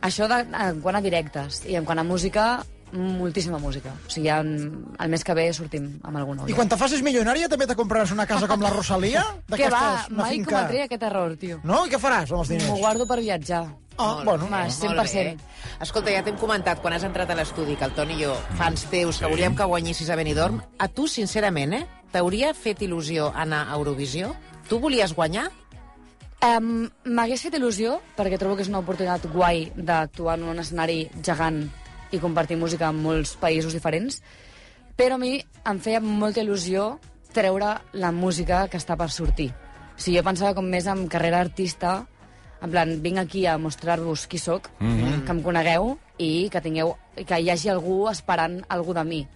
Això 0.00 0.26
de, 0.32 0.40
en 0.64 0.80
quant 0.82 0.98
a 0.98 1.04
directes 1.04 1.60
i 1.68 1.76
en 1.78 1.84
quant 1.86 2.00
a 2.00 2.06
música, 2.08 2.48
moltíssima 2.94 3.58
música. 3.58 3.92
O 4.06 4.10
sigui, 4.10 4.28
ja 4.28 4.38
en, 4.40 4.84
el 4.98 5.08
mes 5.12 5.24
que 5.26 5.34
ve 5.34 5.48
sortim 5.52 5.88
amb 6.02 6.16
algun 6.20 6.36
nou. 6.38 6.48
Y 6.48 6.54
cuando 6.54 6.76
fases 6.78 7.02
millonaria 7.02 7.48
també 7.48 7.66
te 7.66 7.74
compraràs 7.76 8.12
una 8.14 8.26
casa 8.26 8.46
com 8.48 8.62
la 8.62 8.70
Rosalía? 8.70 9.24
Què 9.50 9.70
va? 9.72 10.06
Mai 10.10 10.38
finca. 10.38 10.50
cometria 10.56 10.84
aquest 10.88 11.02
error, 11.02 11.36
tio. 11.36 11.60
No? 11.64 11.84
I 11.86 11.90
què 11.90 11.98
faràs 12.00 12.30
amb 12.32 12.40
els 12.44 12.50
M'ho 12.50 12.58
diners? 12.60 12.78
guardo 12.80 13.06
per 13.06 13.18
viatjar. 13.20 13.64
Ah, 13.96 14.22
bueno. 14.24 14.48
Va, 14.50 14.64
Molt 14.64 14.74
100%. 14.82 15.14
bé. 15.14 15.36
Escolta, 15.84 16.10
ja 16.10 16.22
t'hem 16.26 16.36
comentat 16.40 16.80
quan 16.82 16.94
has 16.96 17.04
entrat 17.06 17.30
a 17.30 17.36
l'estudi 17.38 17.76
que 17.78 17.84
el 17.86 17.92
Toni 17.94 18.16
i 18.18 18.24
jo, 18.24 18.32
fans 18.58 18.86
teus, 18.90 19.20
que 19.22 19.26
volíem 19.30 19.54
que 19.54 19.64
guanyessis 19.70 20.10
a 20.10 20.16
Benidorm. 20.18 20.58
A 20.78 20.88
tu, 20.88 21.06
sincerament, 21.06 21.72
eh? 21.78 21.84
T'hauria 22.10 22.50
fet 22.54 22.82
il·lusió 22.82 23.30
anar 23.34 23.68
a 23.68 23.76
Eurovisió? 23.78 24.32
Tu 24.68 24.78
volies 24.82 25.14
guanyar? 25.14 25.46
Um, 26.44 26.88
M'hagués 27.06 27.40
fet 27.46 27.54
il·lusió, 27.56 28.00
perquè 28.18 28.36
trobo 28.40 28.56
que 28.58 28.64
és 28.66 28.68
una 28.68 28.82
oportunitat 28.82 29.24
guai 29.32 29.68
d'actuar 29.76 30.34
en 30.40 30.48
un 30.50 30.58
escenari 30.60 31.06
gegant 31.24 31.62
i 32.12 32.20
compartir 32.22 32.58
música 32.60 32.88
en 32.88 33.00
molts 33.02 33.34
països 33.40 33.72
diferents, 33.72 34.20
però 34.96 35.16
a 35.16 35.22
mi 35.22 35.38
em 35.40 35.80
feia 35.82 36.00
molta 36.00 36.42
il·lusió 36.42 36.98
treure 37.34 37.74
la 37.92 38.12
música 38.14 38.66
que 38.70 38.78
està 38.78 38.96
per 38.96 39.10
sortir. 39.10 39.50
O 39.94 40.00
sigui, 40.00 40.18
jo 40.18 40.26
pensava 40.26 40.54
com 40.54 40.66
més 40.70 40.86
en 40.90 41.06
carrera 41.10 41.40
artista, 41.42 42.04
en 42.62 42.70
plan, 42.70 42.94
vinc 43.02 43.20
aquí 43.20 43.44
a 43.46 43.58
mostrar-vos 43.58 44.26
qui 44.26 44.38
sóc, 44.38 44.70
mm 44.78 44.94
-hmm. 44.94 45.24
que 45.24 45.32
em 45.32 45.42
conegueu 45.42 45.98
i 46.18 46.48
que 46.50 46.60
tingueu 46.60 46.96
que 47.26 47.40
hi 47.40 47.50
hagi 47.50 47.68
algú 47.68 48.08
esperant 48.08 48.62
algú 48.68 48.94
de 48.94 49.04
mi, 49.04 49.26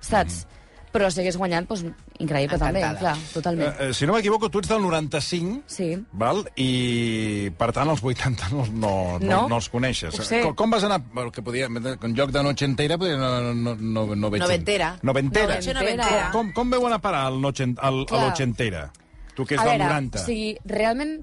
saps? 0.00 0.44
Mm. 0.44 0.53
Però 0.94 1.08
si 1.10 1.18
hagués 1.24 1.34
guanyat, 1.36 1.64
doncs, 1.66 1.80
increïble 2.22 2.54
també, 2.54 2.78
Encantada. 2.78 3.00
clar, 3.00 3.32
totalment. 3.34 3.68
Eh, 3.80 3.88
eh, 3.88 3.94
si 3.98 4.06
no 4.06 4.12
m'equivoco, 4.14 4.46
tu 4.48 4.60
ets 4.60 4.68
del 4.70 4.80
95, 4.80 5.64
Sí. 5.66 5.88
val? 6.12 6.44
i 6.54 7.50
per 7.58 7.72
tant 7.74 7.90
els 7.90 8.02
80 8.02 8.48
no, 8.52 8.64
no, 8.66 8.92
no, 9.18 9.26
No. 9.26 9.48
no 9.48 9.56
els 9.56 9.68
coneixes. 9.68 10.14
Com, 10.44 10.54
com 10.54 10.70
vas 10.70 10.84
anar? 10.86 11.00
El 11.16 11.32
que 11.32 11.42
podia, 11.42 11.66
en 11.66 12.14
lloc 12.14 12.30
de 12.30 12.42
noche 12.44 12.64
entera, 12.64 12.96
podia, 12.96 13.16
no, 13.16 13.52
no, 13.52 13.74
no, 13.74 14.06
no 14.14 14.30
veig... 14.30 14.42
Noventera. 14.42 14.96
Noventera. 15.02 15.56
Noche 15.56 15.74
Noventera. 15.74 16.30
Com, 16.32 16.52
com 16.52 16.70
veu 16.70 16.86
anar 16.86 17.00
a 17.02 17.02
parar 17.02 17.24
el 17.32 17.40
noche, 17.42 17.64
el, 17.64 17.76
a 17.76 18.04
Clar. 18.06 18.22
l'ochentera? 18.28 18.92
Tu 19.34 19.44
que 19.44 19.56
és 19.56 19.60
a 19.60 19.64
del 19.64 19.78
veure, 19.78 19.88
90. 19.90 20.20
O 20.22 20.24
sigui, 20.28 20.56
realment, 20.64 21.16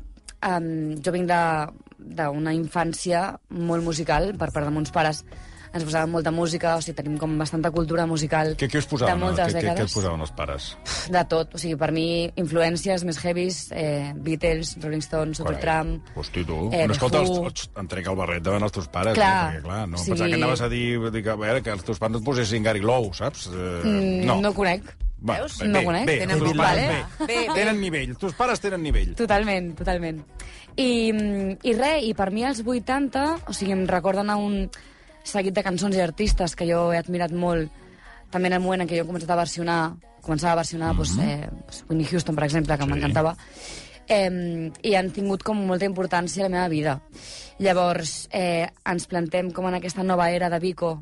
um, 0.43 1.01
jo 1.01 1.11
vinc 1.15 1.29
de- 1.31 1.71
d'una 2.01 2.51
infància 2.53 3.37
molt 3.49 3.83
musical 3.85 4.33
per 4.35 4.51
part 4.51 4.65
de 4.67 4.71
mons 4.73 4.91
pares. 4.91 5.23
Ens 5.73 5.83
posaven 5.87 6.09
molta 6.11 6.31
música, 6.35 6.75
o 6.75 6.81
sigui, 6.83 6.95
tenim 6.97 7.17
com 7.17 7.37
bastanta 7.39 7.71
cultura 7.71 8.05
musical 8.05 8.55
Què, 8.59 8.67
què 8.67 8.77
us 8.81 8.87
posaven? 8.91 9.13
de 9.15 9.25
moltes 9.25 9.53
què, 9.53 9.59
què, 9.59 9.61
què 9.61 9.69
dècades. 9.71 9.91
us 9.91 9.95
posaven 9.95 10.21
els 10.25 10.31
pares? 10.35 10.65
De 11.09 11.23
tot, 11.31 11.55
o 11.55 11.61
sigui, 11.61 11.77
per 11.79 11.91
mi, 11.95 12.05
influències 12.35 13.05
més 13.07 13.19
heavies, 13.23 13.61
eh, 13.71 14.11
Beatles, 14.15 14.75
Rolling 14.83 15.01
Stones, 15.05 15.37
Supertramp... 15.39 16.09
Hosti, 16.15 16.43
tu. 16.43 16.57
Eh, 16.73 16.85
no, 16.87 16.93
escolta, 16.97 17.21
els, 17.23 17.69
em 17.79 17.87
trec 17.87 18.07
el 18.11 18.15
barret 18.19 18.43
davant 18.43 18.63
els 18.67 18.75
teus 18.75 18.89
pares. 18.91 19.15
Clar, 19.15 19.31
eh, 19.31 19.61
perquè, 19.61 19.63
clar, 19.69 19.87
no 19.87 19.97
sí. 20.01 20.11
pensava 20.11 20.29
que 20.29 20.41
anaves 20.41 20.61
a 20.61 20.69
dir, 20.69 20.87
dir 21.11 21.23
que, 21.23 21.31
a 21.31 21.39
veure, 21.39 21.61
que 21.63 21.71
els 21.71 21.83
teus 21.87 21.99
pares 22.03 22.19
et 22.19 22.25
posessin 22.27 22.63
Gary 22.67 22.83
Lowe, 22.83 23.13
saps? 23.15 23.47
Eh, 23.53 23.69
Mm, 23.81 24.25
no. 24.27 24.41
no 24.41 24.53
conec. 24.53 24.83
Va, 25.23 25.35
Veus? 25.37 25.59
bé, 25.59 25.67
No 25.69 25.79
bé, 25.79 25.85
conec. 25.85 26.05
Bé, 26.07 26.17
Tenen 26.19 26.39
pares, 26.39 26.57
vale? 26.57 26.87
bé. 26.87 27.25
Bé, 27.27 27.35
bé. 27.47 27.53
Tenen 27.53 27.79
nivell, 27.79 28.15
teus 28.17 28.33
pares 28.33 28.59
tenen 28.59 28.81
nivell. 28.81 29.11
Totalment, 29.15 29.75
totalment. 29.77 30.23
I, 30.75 31.11
mm, 31.13 31.57
I 31.61 31.73
res, 31.77 32.03
i 32.07 32.13
per 32.17 32.31
mi 32.33 32.43
els 32.47 32.63
80, 32.65 33.25
o 33.47 33.53
sigui, 33.53 33.71
em 33.75 33.85
recorden 33.87 34.29
a 34.33 34.35
un 34.39 34.63
seguit 35.23 35.53
de 35.53 35.63
cançons 35.63 35.95
i 35.95 36.01
artistes 36.01 36.55
que 36.55 36.67
jo 36.69 36.91
he 36.93 36.97
admirat 36.97 37.31
molt, 37.31 37.71
també 38.31 38.47
en 38.47 38.53
el 38.53 38.63
moment 38.63 38.81
en 38.81 38.87
què 38.87 38.97
jo 38.97 39.03
he 39.03 39.07
començat 39.07 39.29
a 39.29 39.35
versionar, 39.35 39.95
començava 40.21 40.53
a 40.53 40.61
versionar 40.61 40.95
doncs, 40.95 41.17
eh, 41.19 41.47
doncs, 41.49 41.83
Whitney 41.89 42.07
Houston, 42.11 42.35
per 42.35 42.45
exemple, 42.45 42.77
que 42.77 42.83
Sí. 42.83 42.89
m'encantava, 42.89 43.35
eh, 44.07 44.71
i 44.83 44.95
han 44.95 45.11
tingut 45.11 45.43
com 45.43 45.57
molta 45.57 45.85
importància 45.85 46.45
a 46.45 46.49
la 46.49 46.55
meva 46.55 46.67
vida. 46.67 47.01
Llavors, 47.59 48.27
eh, 48.31 48.69
ens 48.85 49.07
plantem 49.07 49.51
com 49.51 49.67
en 49.67 49.75
aquesta 49.75 50.03
nova 50.03 50.31
era 50.31 50.49
de 50.49 50.59
Vico, 50.59 50.99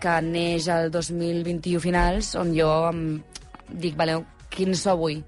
que 0.00 0.20
neix 0.20 0.66
el 0.68 0.90
2021 0.90 1.80
finals, 1.80 2.34
on 2.34 2.54
jo 2.54 2.88
em 2.90 3.22
dic, 3.68 3.96
vale, 3.96 4.24
quin 4.50 4.74
so 4.74 4.96
vull? 4.96 5.22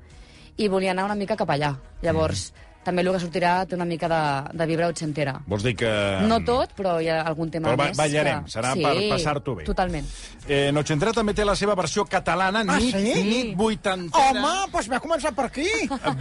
I 0.57 0.69
volia 0.69 0.91
anar 0.91 1.05
una 1.05 1.15
mica 1.15 1.37
cap 1.37 1.49
allà. 1.51 1.77
Llavors, 2.03 2.53
també 2.85 3.03
el 3.03 3.11
que 3.15 3.21
sortirà 3.23 3.53
té 3.67 3.75
una 3.79 3.85
mica 3.89 4.09
de, 4.13 4.21
de 4.59 4.67
vibra 4.71 4.89
ochentera. 4.93 5.35
Vols 5.47 5.65
dir 5.67 5.75
que... 5.81 5.91
No 6.29 6.39
tot, 6.45 6.75
però 6.77 6.99
hi 7.03 7.09
ha 7.09 7.23
algun 7.27 7.51
tema 7.51 7.71
Però 7.73 7.81
ba- 7.81 7.89
més. 7.91 7.97
ballarem, 7.99 8.45
que... 8.45 8.55
serà 8.55 8.75
per 8.79 8.95
passar-t'ho 9.11 9.55
bé. 9.61 9.65
totalment. 9.69 10.07
Eh, 10.47 10.71
Nochentera 10.77 11.13
també 11.17 11.33
té 11.35 11.45
la 11.45 11.57
seva 11.57 11.75
versió 11.75 12.05
catalana, 12.05 12.65
Ah, 12.69 12.79
nit, 12.79 12.95
sí? 12.95 13.23
nit 13.25 13.55
vuitantera. 13.57 14.31
Home, 14.37 14.55
doncs 14.73 14.89
va 14.93 15.01
començar 15.01 15.33
per 15.35 15.47
aquí. 15.51 15.69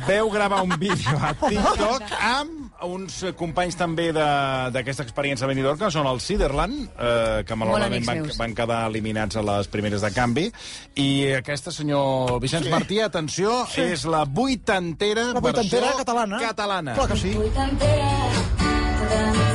Veu 0.07 0.29
gravar 0.31 0.63
un 0.63 0.73
vídeo 0.79 1.17
a 1.19 1.33
TikTok 1.35 2.13
amb 2.19 2.62
uns 2.85 3.21
eh, 3.23 3.33
companys 3.37 3.75
també 3.79 4.11
de- 4.13 4.69
d'aquesta 4.75 5.03
experiència 5.03 5.45
a 5.45 5.47
Benidorm, 5.47 5.79
que 5.79 5.89
són 5.91 6.07
el 6.07 6.19
Ciderland, 6.21 6.89
eh, 6.99 7.43
que 7.47 7.55
malauradament 7.55 8.05
van, 8.05 8.27
van 8.37 8.53
quedar 8.55 8.87
eliminats 8.89 9.35
a 9.37 9.41
les 9.43 9.67
primeres 9.67 10.01
de 10.01 10.11
canvi. 10.13 10.51
I 10.95 11.33
aquesta, 11.39 11.71
senyor 11.71 12.39
Vicenç 12.43 12.65
sí. 12.65 12.69
Martí, 12.73 12.99
atenció, 12.99 13.65
sí. 13.71 13.81
és 13.81 14.05
la 14.05 14.25
vuitantera, 14.25 15.31
La 15.33 15.39
vuitantera 15.39 15.87
versió 15.87 15.97
catalana. 16.05 16.39
catalana. 16.39 16.93
Clar 16.95 17.07
que 17.09 17.17
sí. 17.17 17.33
Vuitantera, 17.33 19.52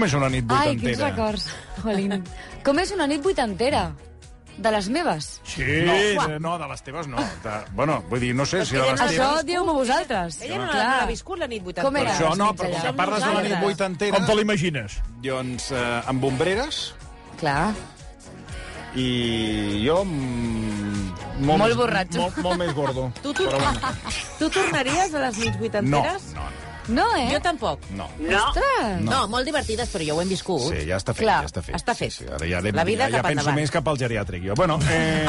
Com 0.00 0.06
és 0.06 0.14
una 0.16 0.28
nit 0.32 0.52
Ai, 0.56 0.70
quins 0.80 0.96
vuitantera? 0.96 1.08
records, 1.10 1.42
Jolín. 1.82 2.22
Com 2.64 2.78
és 2.80 2.90
una 2.94 3.04
nit 3.10 3.20
vuitantera? 3.20 3.82
De 4.56 4.70
les 4.72 4.86
meves? 4.88 5.26
Sí, 5.44 5.66
no, 5.84 5.92
de, 6.24 6.38
no, 6.40 6.54
de 6.56 6.68
les 6.70 6.82
teves 6.86 7.08
no. 7.08 7.20
De, 7.44 7.52
bueno, 7.76 7.98
vull 8.08 8.24
dir, 8.24 8.30
no 8.36 8.46
sé 8.48 8.62
si 8.64 8.78
de 8.78 8.86
les 8.86 8.96
teves... 8.96 9.18
Això 9.18 9.42
dieu-me 9.44 9.74
vosaltres. 9.76 10.38
Ella 10.46 10.56
no, 10.62 10.70
no 10.70 10.78
l'ha 10.78 11.04
viscut, 11.10 11.36
la 11.42 11.48
nit 11.52 11.60
vuitantera. 11.66 11.90
Com 11.90 11.98
era? 12.00 12.14
Això 12.14 12.32
no, 12.40 12.48
però 12.56 12.80
que 12.80 12.94
parles 12.96 13.26
de 13.26 13.34
la 13.34 13.42
nit 13.44 13.56
vuitantera... 13.60 14.16
Com 14.16 14.30
te 14.30 14.38
l'imagines? 14.40 14.96
Doncs 15.28 15.68
eh, 15.76 15.84
amb 16.14 16.24
ombreres 16.30 16.80
Clar. 17.44 17.74
i 18.96 19.06
jo... 19.84 20.00
Mm, 20.08 21.12
molt, 21.44 21.66
Molt 21.66 21.76
borratxo. 21.82 22.24
Molt, 22.24 22.40
molt 22.48 22.64
més 22.64 22.72
gordo. 22.80 23.10
Tu, 23.20 23.36
tu, 23.36 23.52
tu 24.40 24.50
tornaries 24.56 25.12
a 25.12 25.28
les 25.28 25.44
nits 25.44 25.54
no, 25.56 25.60
vuitanteres? 25.66 26.32
no, 26.40 26.48
No, 26.90 27.06
eh? 27.16 27.28
Jo 27.32 27.40
tampoc. 27.40 27.80
no. 27.96 28.06
Ostres! 28.20 29.00
No. 29.06 29.22
molt 29.28 29.46
divertides, 29.46 29.88
però 29.92 30.04
jo 30.08 30.16
ho 30.16 30.20
hem 30.22 30.28
viscut. 30.28 30.60
Sí, 30.72 30.84
ja 30.88 30.96
està 30.98 31.14
fet, 31.14 31.24
Clar, 31.24 31.40
ja 31.44 31.50
està 31.52 31.62
fet. 31.62 31.74
està 31.78 31.94
fet. 31.94 32.12
Sí, 32.12 32.24
sí, 32.24 32.30
ara 32.30 32.46
ja, 32.46 32.58
anem- 32.58 32.74
La 32.74 32.84
vida 32.84 33.06
ja, 33.08 33.16
ja 33.18 33.22
penso 33.22 33.40
endavant. 33.46 33.60
més 33.60 33.70
cap 33.70 33.88
al 33.88 33.98
geriàtric, 33.98 34.42
jo. 34.48 34.54
Bueno, 34.58 34.78
eh, 34.90 35.26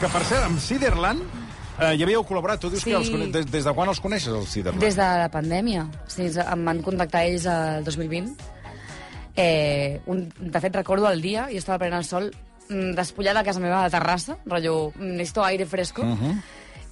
que 0.00 0.08
per 0.08 0.24
cert, 0.24 0.44
amb 0.44 0.58
Ciderland 0.60 1.22
eh, 1.80 1.94
hi 1.96 2.02
havíeu 2.02 2.24
col·laborat. 2.24 2.58
Tu 2.60 2.70
dius 2.70 2.82
Sí. 2.82 2.90
que 2.90 2.96
els, 2.96 3.32
des, 3.32 3.46
des 3.50 3.64
de 3.64 3.72
quan 3.72 3.88
els 3.88 4.00
coneixes, 4.00 4.32
els 4.32 4.48
Ciderland? 4.50 4.82
Des 4.82 4.96
de 4.96 5.02
la 5.02 5.30
pandèmia. 5.30 5.84
O 6.06 6.10
sigui, 6.10 6.30
em 6.40 6.64
van 6.64 6.82
contactar 6.82 7.24
ells 7.26 7.46
el 7.46 7.84
2020. 7.84 8.34
Eh, 9.36 10.00
un, 10.06 10.28
de 10.38 10.60
fet, 10.60 10.74
recordo 10.76 11.08
el 11.10 11.20
dia, 11.20 11.48
jo 11.50 11.58
estava 11.58 11.78
prenent 11.78 11.98
el 11.98 12.04
sol, 12.06 12.28
mm, 12.68 12.92
despullada 12.94 13.40
a 13.40 13.44
casa 13.44 13.60
meva 13.60 13.80
a 13.80 13.88
la 13.88 13.90
terrassa, 13.90 14.36
rotllo, 14.46 14.92
mm, 14.94 15.16
necessito 15.18 15.42
aire 15.44 15.66
fresco, 15.66 16.02
uh 16.02 16.14
-huh. 16.16 16.42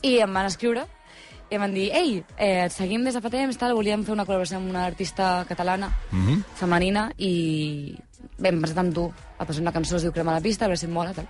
i 0.03 0.19
em 0.19 0.33
van 0.35 0.47
escriure 0.47 0.85
i 1.53 1.57
em 1.59 1.61
van 1.61 1.75
dir, 1.75 1.91
ei, 1.93 2.15
eh, 2.39 2.65
et 2.65 2.73
seguim 2.73 3.03
des 3.05 3.13
de 3.13 3.21
fa 3.21 3.31
temps, 3.33 3.59
tal, 3.61 3.75
volíem 3.77 4.07
fer 4.07 4.15
una 4.15 4.25
col·laboració 4.25 4.57
amb 4.57 4.71
una 4.73 4.87
artista 4.89 5.45
catalana, 5.49 5.91
uh 6.11 6.19
-huh. 6.19 6.39
femenina, 6.57 7.11
i 7.19 7.95
bé, 8.39 8.49
em 8.49 8.61
presentat 8.63 8.87
amb 8.87 8.95
tu 8.95 9.13
a 9.39 9.45
passar 9.45 9.61
una 9.61 9.73
cançó, 9.73 9.97
es 9.97 10.03
diu 10.03 10.13
Crema 10.13 10.33
la 10.33 10.41
pista, 10.41 10.65
a 10.65 10.69
veure 10.69 10.79
si 10.79 10.87
em 10.87 10.93
mola, 10.93 11.13
tal. 11.13 11.27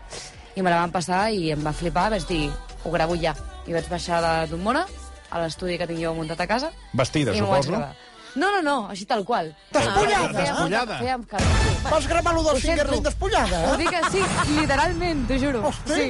I 0.55 0.63
me 0.63 0.71
la 0.71 0.77
van 0.77 0.93
passar 0.93 1.33
i 1.33 1.51
em 1.51 1.65
va 1.65 1.73
flipar, 1.73 2.11
vaig 2.11 2.27
dir, 2.29 2.51
ho 2.85 2.91
gravo 2.91 3.17
ja. 3.17 3.35
I 3.67 3.73
vaig 3.73 3.89
baixar 3.89 4.21
de 4.23 4.51
Dumona, 4.51 4.87
a 5.31 5.41
l'estudi 5.41 5.79
que 5.79 5.87
tinc 5.87 6.01
jo 6.01 6.15
muntat 6.15 6.41
a 6.41 6.47
casa, 6.47 6.71
Vestida, 6.93 7.35
i 7.35 7.41
m'ho 7.41 7.49
vaig 7.49 7.65
suposo. 7.65 7.79
gravar. 7.79 7.97
No, 8.35 8.49
no, 8.51 8.63
no, 8.63 8.89
així 8.89 9.05
tal 9.05 9.25
qual. 9.29 9.51
Despullada? 9.73 10.29
Fèiem- 10.33 10.47
Despullada? 10.55 10.99
Fèiem 11.03 11.25
calor, 11.29 11.57
sí. 11.63 11.73
Vas 11.91 12.07
gravar-lo 12.09 12.43
del 12.47 12.61
fingerling 12.63 13.03
despullada? 13.05 13.59
Ho 13.73 13.77
dic 13.77 13.93
així, 13.99 14.23
literalment, 14.57 15.27
t'ho 15.29 15.37
juro. 15.43 15.61
Hosti. 15.69 15.93
Sí. 15.93 16.07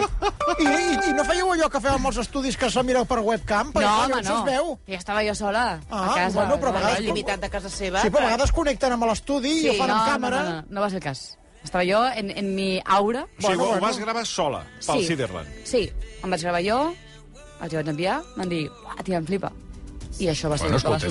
I, 0.62 0.66
i, 0.68 0.96
I 1.10 1.12
no 1.16 1.24
fèieu 1.26 1.50
allò 1.52 1.68
que 1.72 1.80
fèiem 1.82 2.06
als 2.06 2.20
estudis 2.22 2.56
que 2.56 2.70
se 2.70 2.82
mireu 2.86 3.04
per 3.10 3.18
webcam? 3.26 3.72
Perquè 3.74 3.86
No, 3.88 4.04
home, 4.04 4.22
no. 4.22 4.36
es 4.38 4.44
veu. 4.52 4.78
Ja 4.86 4.98
estava 5.00 5.24
jo 5.26 5.34
sola, 5.34 5.80
Ah, 5.90 6.04
a 6.04 6.14
casa. 6.14 6.34
bueno, 6.38 6.56
però 6.60 6.68
a 6.68 6.72
no, 6.72 6.78
vegades 6.78 7.00
no, 7.00 7.04
Intimitat 7.08 7.40
de 7.40 7.50
casa 7.50 7.68
seva. 7.68 8.02
Sí, 8.02 8.10
però 8.10 8.22
a 8.22 8.30
vegades 8.30 8.52
connecten 8.52 8.92
amb 8.92 9.04
l'estudi 9.10 9.56
i 9.64 9.68
ho 9.70 9.74
fan 9.80 9.88
no, 9.88 9.96
amb 9.96 10.12
càmera. 10.12 10.42
No, 10.42 10.50
no, 10.50 10.56
no, 10.62 10.66
no 10.68 10.80
va 10.80 10.90
ser 10.90 10.96
el 11.02 11.02
cas. 11.10 11.38
Estava 11.64 11.84
jo 11.86 12.04
en, 12.06 12.30
en 12.30 12.54
mi 12.54 12.80
aura. 12.84 13.22
O 13.24 13.26
sigui, 13.42 13.46
Bueno, 13.56 13.64
ho 13.64 13.66
bueno. 13.74 13.86
vas 13.86 13.98
gravar 13.98 14.26
sola, 14.26 14.64
pel 14.86 15.00
Sí. 15.00 15.06
Ciderland. 15.08 15.48
Sí, 15.64 15.92
em 16.22 16.30
vaig 16.30 16.40
gravar 16.42 16.62
jo, 16.62 16.78
els 17.62 17.74
vaig 17.74 17.88
enviar, 17.88 18.20
van 18.36 18.48
dir, 18.48 18.68
uah, 18.70 19.02
tia, 19.02 19.18
em 19.18 19.26
flipa. 19.26 19.50
I 20.22 20.28
això 20.30 20.46
va 20.52 20.56
ser 20.60 20.68
Bueno, 20.70 20.78
el 20.78 20.82
que 21.00 21.08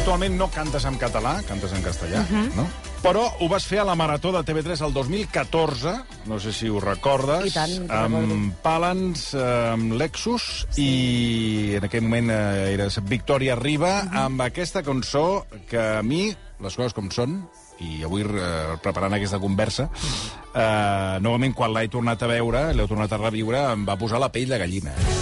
habitualment 0.00 0.38
no 0.38 0.46
cantes 0.48 0.86
en 0.88 0.96
català, 0.96 1.34
cantes 1.44 1.72
en 1.76 1.82
castellà, 1.84 2.22
uh 2.22 2.30
-huh. 2.30 2.54
no? 2.56 2.66
Però 3.02 3.24
ho 3.40 3.48
vas 3.48 3.66
fer 3.66 3.80
a 3.80 3.84
la 3.84 3.94
Marató 3.94 4.32
de 4.32 4.40
TV3 4.40 4.86
el 4.86 4.92
2014, 4.92 5.92
no 6.26 6.38
sé 6.38 6.52
si 6.52 6.68
ho 6.68 6.80
recordes, 6.80 7.46
I 7.46 7.50
tant, 7.50 7.90
amb. 7.90 8.54
Palans, 8.62 9.34
eh, 9.34 9.70
amb 9.72 9.92
Lexus, 9.92 10.66
i 10.76 11.74
en 11.76 11.84
aquell 11.84 12.02
moment 12.02 12.30
eh, 12.30 12.72
eres 12.74 13.00
Victòria 13.04 13.56
Riba, 13.56 14.04
uh 14.04 14.10
-huh. 14.10 14.24
amb 14.24 14.40
aquesta 14.40 14.82
cançó 14.82 15.46
que 15.68 15.98
a 15.98 16.02
mi, 16.02 16.34
les 16.60 16.76
coses 16.76 16.94
com 16.94 17.10
són, 17.10 17.46
i 17.80 18.02
avui 18.02 18.22
eh, 18.22 18.76
preparant 18.82 19.12
aquesta 19.12 19.38
conversa, 19.38 19.90
eh, 20.54 21.18
novament 21.20 21.54
quan 21.54 21.72
l'he 21.74 21.88
tornat 21.88 22.22
a 22.22 22.26
veure, 22.26 22.74
l'he 22.74 22.86
tornat 22.86 23.12
a 23.12 23.18
reviure, 23.18 23.72
em 23.72 23.86
va 23.86 23.96
posar 23.96 24.18
la 24.18 24.32
pell 24.32 24.48
de 24.48 24.58
gallina. 24.58 24.92
Baixem 24.92 25.19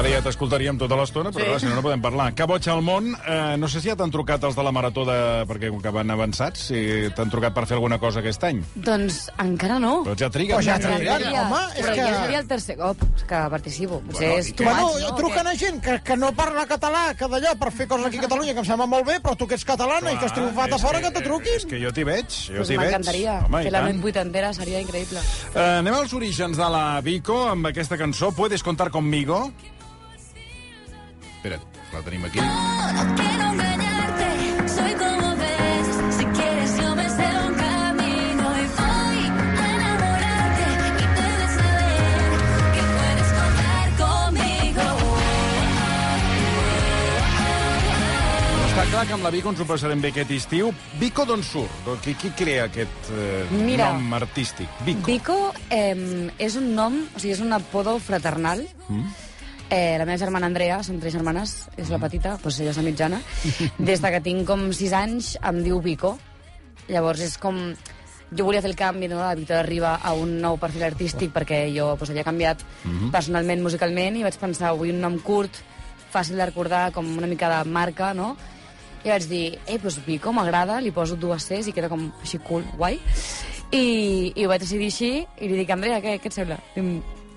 Ara 0.00 0.08
ja 0.14 0.20
t'escoltaríem 0.24 0.78
tota 0.80 0.96
l'estona, 0.96 1.28
però 1.28 1.42
Sí. 1.44 1.48
clar, 1.50 1.60
si 1.60 1.66
no, 1.68 1.74
no 1.76 1.82
podem 1.84 2.00
parlar. 2.00 2.30
Que 2.34 2.44
boig 2.48 2.66
al 2.72 2.80
món. 2.80 3.10
Eh, 3.28 3.56
no 3.60 3.68
sé 3.68 3.82
si 3.82 3.88
ja 3.90 3.96
t'han 3.96 4.10
trucat 4.10 4.42
els 4.48 4.56
de 4.56 4.62
la 4.64 4.72
Marató, 4.72 5.04
de... 5.04 5.44
perquè 5.46 5.68
com 5.68 5.80
que 5.82 5.90
van 5.92 6.08
avançats, 6.10 6.62
si 6.70 7.10
t'han 7.14 7.28
trucat 7.28 7.52
per 7.52 7.66
fer 7.66 7.74
alguna 7.76 7.98
cosa 8.00 8.20
aquest 8.22 8.42
any. 8.48 8.62
Doncs 8.74 9.26
encara 9.44 9.78
no. 9.78 10.02
Però 10.06 10.14
ja 10.16 10.30
triguen. 10.32 10.56
Pues 10.56 10.64
ja 10.66 10.76
eh? 10.76 10.80
triguen. 10.80 11.26
home, 11.42 11.60
és 11.76 11.84
però 11.84 11.92
que- 11.94 12.00
ja 12.00 12.22
seria 12.22 12.38
el 12.40 12.48
tercer 12.48 12.76
cop 12.78 12.96
que 13.28 13.42
participo. 13.52 14.00
Potser 14.00 14.28
Bueno, 14.30 14.38
és 14.40 14.54
què? 14.56 14.64
Bueno, 14.64 14.88
no? 15.10 15.14
truquen 15.16 15.46
a 15.46 15.54
gent 15.54 15.82
que, 15.84 15.98
que 16.02 16.16
no 16.16 16.32
parla 16.32 16.64
català, 16.66 17.14
que 17.14 17.28
d'allò, 17.28 17.52
per 17.58 17.70
fer 17.70 17.86
coses 17.86 18.06
aquí 18.06 18.18
a 18.18 18.22
Catalunya, 18.22 18.54
que 18.54 18.60
em 18.60 18.64
sembla 18.70 18.86
molt 18.86 19.04
bé, 19.06 19.20
però 19.20 19.36
tu 19.36 19.46
que 19.46 19.54
ets 19.54 19.64
catalana 19.68 20.12
i 20.14 20.16
que 20.16 20.24
has 20.24 20.32
triomfat 20.32 20.72
a 20.72 20.78
fora, 20.78 21.00
que 21.04 21.10
te 21.10 21.20
truquin. 21.20 21.56
És 21.60 21.66
que 21.66 21.78
jo 21.82 21.92
t'hi 21.92 22.04
veig, 22.08 22.24
jo 22.48 22.56
Pues 22.56 22.68
t'hi 22.68 22.78
veig. 22.78 22.88
M'encantaria. 22.88 23.36
Fer 23.50 23.70
la 23.72 23.82
net 23.82 24.00
vuitantera 24.00 24.54
seria 24.54 24.80
increïble. 24.80 25.20
Eh, 25.54 25.78
anem 25.84 25.92
als 25.94 26.14
orígens 26.14 26.56
de 26.56 26.70
la 26.72 27.00
Vico 27.02 27.44
amb 27.50 27.66
aquesta 27.66 27.98
cançó, 27.98 28.32
Puedes 28.32 28.62
contar 28.62 28.90
conmigo. 28.90 29.52
Espera't, 31.40 31.62
la 31.94 32.00
tenim 32.04 32.24
aquí. 32.28 32.38
No 32.38 33.14
quiero 33.16 33.44
engañarte, 33.52 34.28
soy 34.68 34.92
como 35.00 35.36
ves. 35.40 35.86
Si 36.18 36.24
quieres, 36.36 36.76
yo 36.76 36.94
me 36.96 37.06
sé 37.08 37.28
un 37.48 37.54
camino 37.54 38.44
y 38.60 38.66
voy 38.76 39.20
a 39.56 39.64
enamorarte. 39.72 40.66
Y 41.00 41.06
debes 41.16 41.52
saber 41.56 42.28
que 42.74 42.82
puedes 42.98 43.30
contar 43.40 43.86
conmigo. 44.02 44.84
Està 48.68 48.84
clar 48.92 49.06
que 49.08 49.16
amb 49.16 49.24
la 49.24 49.32
Vico 49.32 49.48
ens 49.54 49.64
ho 49.64 49.68
passarem 49.72 50.04
bé 50.04 50.12
aquest 50.12 50.36
estiu. 50.36 50.74
Vico 51.00 51.24
d'on 51.24 51.40
surt? 51.42 51.88
Qui, 52.04 52.18
qui 52.20 52.34
crea 52.36 52.68
aquest 52.68 53.10
eh, 53.16 53.46
Mira. 53.64 53.88
nom 53.94 54.12
artístic? 54.20 54.68
Vico. 54.84 55.08
Vico 55.08 55.40
eh, 55.72 56.28
és 56.36 56.60
un 56.60 56.74
nom, 56.76 57.00
o 57.00 57.18
sigui, 57.18 57.32
és 57.32 57.40
un 57.40 57.56
apodo 57.56 57.96
fraternal. 57.98 58.66
Mm. 58.92 59.08
Eh, 59.70 59.94
la 59.98 60.04
meva 60.04 60.18
germana 60.18 60.48
Andrea, 60.50 60.80
som 60.82 60.98
tres 60.98 61.14
germanes, 61.14 61.68
és 61.78 61.92
la 61.94 62.00
petita, 62.02 62.32
doncs 62.42 62.56
ella 62.58 62.72
és 62.72 62.78
la 62.80 62.82
mitjana. 62.82 63.20
Des 63.78 64.00
de 64.02 64.10
que 64.10 64.20
tinc 64.24 64.42
com 64.48 64.64
sis 64.74 64.90
anys 64.90 65.36
em 65.46 65.60
diu 65.62 65.78
Vico. 65.84 66.16
Llavors 66.90 67.22
és 67.22 67.36
com... 67.38 67.60
Jo 68.34 68.46
volia 68.46 68.62
fer 68.62 68.70
el 68.70 68.76
canvi 68.78 69.08
no, 69.10 69.16
de 69.18 69.22
la 69.22 69.34
Victoria 69.34 69.62
Riba 69.66 69.92
a 70.06 70.12
un 70.14 70.36
nou 70.42 70.58
perfil 70.62 70.84
artístic 70.86 71.32
perquè 71.34 71.64
jo 71.74 71.88
doncs, 71.98 72.12
havia 72.12 72.22
canviat 72.26 72.62
personalment, 73.10 73.62
musicalment, 73.62 74.18
i 74.18 74.22
vaig 74.22 74.38
pensar, 74.38 74.70
vull 74.78 74.92
un 74.92 75.00
nom 75.02 75.16
curt, 75.18 75.62
fàcil 76.10 76.38
de 76.38 76.46
recordar, 76.46 76.92
com 76.94 77.06
una 77.18 77.30
mica 77.30 77.50
de 77.50 77.62
marca, 77.70 78.12
no? 78.14 78.36
I 79.02 79.10
vaig 79.10 79.26
dir, 79.30 79.44
eh, 79.66 79.78
doncs 79.82 79.98
Vico 80.06 80.34
m'agrada, 80.34 80.80
li 80.82 80.94
poso 80.94 81.18
dues 81.18 81.46
Cs 81.46 81.70
i 81.70 81.74
queda 81.74 81.90
com 81.90 82.10
així 82.22 82.38
cool, 82.38 82.66
guai. 82.78 83.00
I, 83.70 84.32
i 84.34 84.44
ho 84.44 84.50
vaig 84.50 84.62
decidir 84.62 84.90
així, 84.90 85.14
i 85.38 85.48
li 85.50 85.62
dic, 85.62 85.70
Andrea, 85.70 86.02
què, 86.02 86.18
què 86.22 86.30
et 86.30 86.38
sembla? 86.38 86.58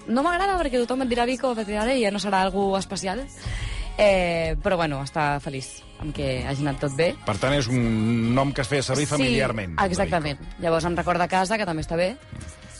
No 0.07 0.23
m'agrada 0.23 0.57
perquè 0.59 0.79
tothom 0.81 1.01
et 1.05 1.09
dirà 1.09 1.25
Vico, 1.25 1.53
perquè 1.55 1.77
ara 1.79 1.93
ja 1.97 2.11
no 2.11 2.19
serà 2.19 2.41
algú 2.43 2.75
especial. 2.77 3.23
Eh, 3.97 4.55
però 4.63 4.75
bueno, 4.79 5.03
està 5.05 5.37
feliç 5.39 5.83
amb 6.01 6.15
que 6.15 6.43
hagi 6.49 6.63
anat 6.65 6.79
tot 6.81 6.95
bé. 6.97 7.11
Per 7.27 7.35
tant, 7.37 7.53
és 7.53 7.67
un 7.69 8.33
nom 8.33 8.51
que 8.51 8.63
es 8.65 8.67
feia 8.67 8.81
servir 8.83 9.05
familiarment. 9.07 9.75
Sí, 9.77 9.85
exactament. 9.85 10.39
Llavors 10.59 10.85
em 10.89 10.95
recorda 10.97 11.27
casa, 11.29 11.57
que 11.61 11.65
també 11.69 11.83
està 11.85 11.95
bé, 11.99 12.15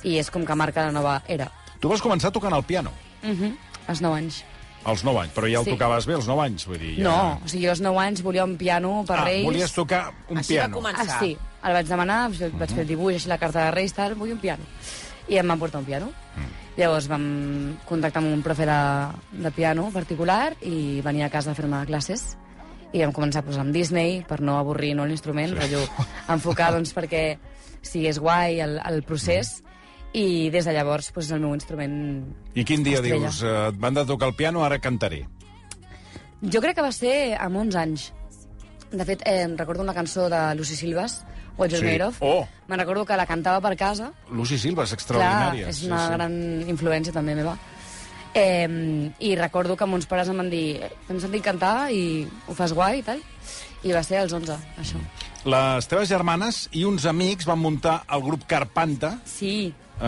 i 0.04 0.18
és 0.18 0.32
com 0.34 0.44
que 0.46 0.56
marca 0.58 0.84
la 0.88 0.92
nova 0.92 1.20
era. 1.28 1.52
Tu 1.80 1.88
vas 1.92 2.02
començar 2.02 2.32
tocant 2.32 2.54
el 2.56 2.64
piano 2.64 2.92
Uh 3.24 3.30
-huh. 3.30 3.56
Als 3.88 4.02
9 4.02 4.18
anys. 4.18 4.44
als 4.84 5.04
9 5.06 5.20
anys, 5.22 5.34
però 5.34 5.48
ja 5.50 5.60
el 5.60 5.64
Sí. 5.64 5.70
tocaves 5.72 6.06
bé 6.06 6.14
als 6.16 6.28
9 6.28 6.42
anys, 6.44 6.66
vull 6.68 6.78
dir... 6.78 6.98
Ja... 6.98 7.04
No, 7.04 7.40
o 7.46 7.48
sigui, 7.48 7.64
jo 7.66 7.70
als 7.72 7.80
9 7.80 7.98
anys 8.00 8.22
volia 8.22 8.44
un 8.44 8.58
piano 8.58 9.06
per 9.08 9.16
ah, 9.20 9.24
Reis. 9.24 9.46
volies 9.46 9.72
tocar 9.72 10.12
un 10.28 10.38
Així 10.40 10.58
va 10.58 10.66
piano. 10.68 10.76
començar. 10.82 11.16
Ah, 11.16 11.20
sí. 11.20 11.38
El 11.64 11.72
vaig 11.74 11.88
demanar, 11.88 12.30
vaig 12.32 12.70
fer 12.70 12.80
el 12.82 12.88
dibuix, 12.88 13.16
així 13.16 13.30
la 13.30 13.38
carta 13.38 13.64
de 13.66 13.72
Reis, 13.72 13.94
tal, 13.94 14.16
vull 14.16 14.34
un 14.34 14.40
piano. 14.40 14.64
I 15.32 15.40
em 15.40 15.48
van 15.48 15.60
portar 15.60 15.80
un 15.82 15.88
piano. 15.88 16.12
Llavors 16.78 17.08
vam 17.08 17.26
contactar 17.86 18.24
amb 18.24 18.34
un 18.34 18.42
profe 18.42 18.66
de, 18.66 18.80
de 19.44 19.52
piano 19.54 19.90
particular 19.94 20.56
i 20.66 21.02
venia 21.06 21.28
a 21.28 21.34
casa 21.34 21.52
a 21.52 21.58
fer-me 21.58 21.84
classes. 21.86 22.34
I 22.94 23.04
vam 23.04 23.14
començar 23.14 23.44
pues, 23.46 23.58
amb 23.62 23.74
Disney, 23.74 24.22
per 24.28 24.40
no 24.42 24.58
avorrir 24.60 24.94
no, 24.98 25.06
l'instrument, 25.10 25.54
sí. 25.58 25.84
enfocar 26.34 26.72
doncs, 26.74 26.94
perquè 26.98 27.38
sigués 27.82 28.20
guai 28.22 28.60
el, 28.64 28.80
el 28.82 29.04
procés. 29.06 29.62
I 30.14 30.50
des 30.54 30.66
de 30.66 30.74
llavors 30.76 31.10
pues, 31.14 31.26
és 31.26 31.34
el 31.34 31.42
meu 31.42 31.56
instrument 31.58 31.96
I 32.54 32.66
quin 32.70 32.84
dia 32.86 33.00
Estrella. 33.00 33.32
dius, 33.32 33.40
eh, 33.42 33.54
et 33.72 33.80
van 33.82 33.98
de 33.98 34.04
tocar 34.06 34.30
el 34.30 34.36
piano, 34.38 34.62
ara 34.62 34.78
cantaré? 34.78 35.24
Jo 36.44 36.62
crec 36.62 36.78
que 36.78 36.86
va 36.86 36.92
ser 36.94 37.16
amb 37.42 37.58
11 37.64 37.80
anys. 37.82 38.12
De 38.92 39.06
fet, 39.10 39.24
eh, 39.26 39.48
recordo 39.58 39.82
una 39.82 39.96
cançó 39.98 40.28
de 40.30 40.42
Lucy 40.54 40.76
Silvas, 40.76 41.24
What 41.58 41.70
You're 41.70 41.80
Sí. 41.86 41.92
Made 41.92 42.04
Of. 42.08 42.18
Oh. 42.22 42.48
Me'n 42.68 42.80
recordo 42.80 43.06
que 43.06 43.16
la 43.18 43.26
cantava 43.26 43.62
per 43.62 43.76
casa. 43.78 44.12
Lucy 44.32 44.58
Silva 44.58 44.84
és 44.84 44.90
Clar, 44.90 45.00
extraordinària. 45.00 45.68
és 45.70 45.84
una 45.84 46.10
gran 46.10 46.34
influència 46.68 47.14
també 47.14 47.36
meva. 47.36 47.58
Eh, 48.34 49.12
I 49.20 49.36
recordo 49.36 49.76
que 49.78 49.86
mons 49.86 50.08
pares 50.10 50.30
em 50.32 50.38
van 50.42 50.50
dir 50.50 50.82
t'hem 51.08 51.20
sentit 51.22 51.44
cantar 51.46 51.92
i 51.94 52.26
ho 52.48 52.56
fas 52.58 52.74
guai 52.74 53.00
i 53.00 53.04
tal. 53.06 53.22
I 53.84 53.92
va 53.94 54.02
ser 54.02 54.18
als 54.24 54.34
11, 54.34 54.56
això. 54.80 54.98
Les 55.46 55.88
teves 55.92 56.08
germanes 56.10 56.70
i 56.72 56.86
uns 56.88 57.06
amics 57.06 57.46
van 57.46 57.60
muntar 57.60 58.04
el 58.10 58.22
grup 58.24 58.46
Carpanta. 58.48 59.20
Sí, 59.26 59.74
Eh, 60.02 60.06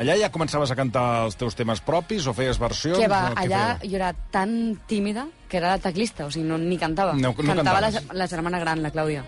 allà 0.00 0.14
ja 0.18 0.30
començaves 0.32 0.70
a 0.72 0.74
cantar 0.74 1.24
els 1.26 1.36
teus 1.36 1.54
temes 1.54 1.82
propis 1.84 2.24
o 2.26 2.32
feies 2.32 2.56
versions? 2.58 2.96
que 2.98 3.06
va, 3.06 3.26
o 3.28 3.34
què 3.36 3.42
allà 3.44 3.76
feieu? 3.78 3.90
jo 3.92 3.96
era 3.96 4.12
tan 4.32 4.80
tímida 4.88 5.26
que 5.48 5.56
era 5.56 5.70
la 5.74 5.78
teclista, 5.78 6.26
o 6.26 6.30
sigui, 6.30 6.46
no, 6.46 6.58
ni 6.58 6.76
cantava. 6.78 7.14
No- 7.14 7.32
no 7.32 7.54
cantava 7.54 7.80
la, 7.80 7.90
la 8.12 8.26
germana 8.28 8.58
gran, 8.60 8.82
la 8.82 8.90
Clàudia. 8.92 9.24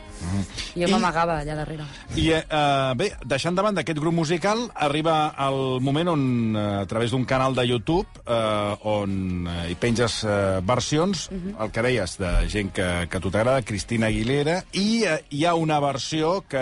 I 0.76 0.82
jo 0.82 0.86
I- 0.86 0.90
m'amagava 0.92 1.38
allà 1.40 1.54
darrere. 1.56 1.84
I 2.14 2.28
eh, 2.36 2.44
eh, 2.44 2.92
bé, 2.96 3.10
deixant 3.24 3.56
de 3.56 3.62
banda 3.64 3.80
aquest 3.80 3.98
grup 3.98 4.14
musical, 4.14 4.66
arriba 4.74 5.34
el 5.46 5.80
moment 5.80 6.12
on, 6.12 6.24
eh, 6.56 6.64
a 6.82 6.86
través 6.86 7.10
d'un 7.10 7.24
canal 7.24 7.54
de 7.56 7.64
YouTube, 7.66 8.06
eh, 8.26 8.76
on 8.84 9.48
hi 9.68 9.74
penges 9.80 10.20
eh, 10.24 10.60
versions, 10.62 11.28
el 11.32 11.70
que 11.72 11.82
deies, 11.82 12.18
de 12.20 12.34
gent 12.52 12.70
que, 12.76 12.86
que 13.10 13.16
a 13.16 13.20
tu 13.20 13.30
t'agrada, 13.32 13.62
Cristina 13.62 14.06
Aguilera, 14.12 14.60
i 14.72 15.04
eh, 15.08 15.24
hi 15.30 15.44
ha 15.46 15.54
una 15.56 15.80
versió 15.80 16.44
que 16.48 16.60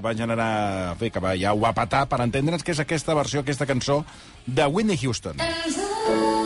va 0.00 0.14
generar... 0.16 0.96
Bé, 0.98 1.10
que 1.10 1.20
va, 1.20 1.34
ja 1.36 1.52
ho 1.52 1.60
va 1.60 1.74
patar, 1.76 2.06
per 2.08 2.20
entendre'ns, 2.24 2.62
que 2.64 2.72
és 2.72 2.80
aquesta 2.80 3.14
versió, 3.14 3.40
aquesta 3.44 3.66
cançó 3.66 4.04
de 4.46 4.64
Whitney 4.66 4.98
Houston. 5.02 5.36
No 5.38 6.43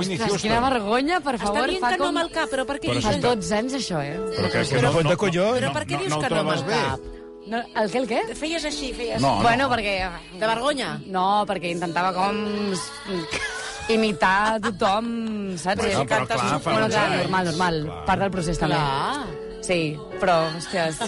Whitney 0.00 0.18
Ostres, 0.18 0.42
quina 0.42 0.58
Houston. 0.58 0.72
vergonya, 0.74 1.20
per 1.20 1.34
Està 1.36 1.46
favor. 1.46 1.68
dient 1.70 1.84
fa 1.84 1.90
que 1.92 1.98
no 2.02 2.08
amb 2.10 2.18
el 2.24 2.30
cap, 2.34 2.50
però 2.50 2.66
per 2.66 2.76
què 2.80 2.88
Però 2.88 2.92
dius 2.98 3.04
Fa 3.04 3.12
això- 3.14 3.22
12 3.36 3.54
anys, 3.60 3.74
això, 3.80 4.02
eh? 4.02 4.18
Però 4.36 4.50
que, 4.50 4.64
que 4.68 4.76
Però 4.80 4.92
cuenta 4.92 5.16
collons. 5.16 5.58
Però 5.60 5.72
per 5.72 5.84
què 5.86 5.92
no, 5.96 5.98
dius 6.04 6.10
no 6.10 6.20
que 6.20 6.28
no 6.30 6.36
amb 6.40 6.50
trobes 6.50 6.60
el 6.60 6.66
bé? 6.66 6.82
cap? 6.84 7.00
No, 7.50 7.58
el 7.82 7.90
què, 7.90 7.96
el 7.98 8.08
què? 8.08 8.20
Feies 8.36 8.64
així, 8.64 8.92
feies... 8.92 9.20
No, 9.22 9.36
bueno, 9.42 9.68
no. 9.68 9.74
perquè... 9.74 9.94
De 10.38 10.46
vergonya? 10.46 11.00
No, 11.06 11.44
perquè 11.48 11.70
intentava 11.72 12.12
com 12.14 12.36
imitar 13.90 14.60
tothom, 14.62 15.56
saps? 15.58 15.80
Bueno, 15.82 16.04
però 16.04 16.18
cantes 16.20 16.40
clar, 16.40 16.60
fa 16.62 16.74
normal, 16.78 17.44
normal. 17.50 17.80
Clar. 17.86 18.04
Part 18.06 18.20
del 18.20 18.30
procés 18.30 18.58
també. 18.60 18.76
Clar. 18.76 19.39
Sí, 19.60 19.94
però, 20.18 20.48
hòsties, 20.56 20.98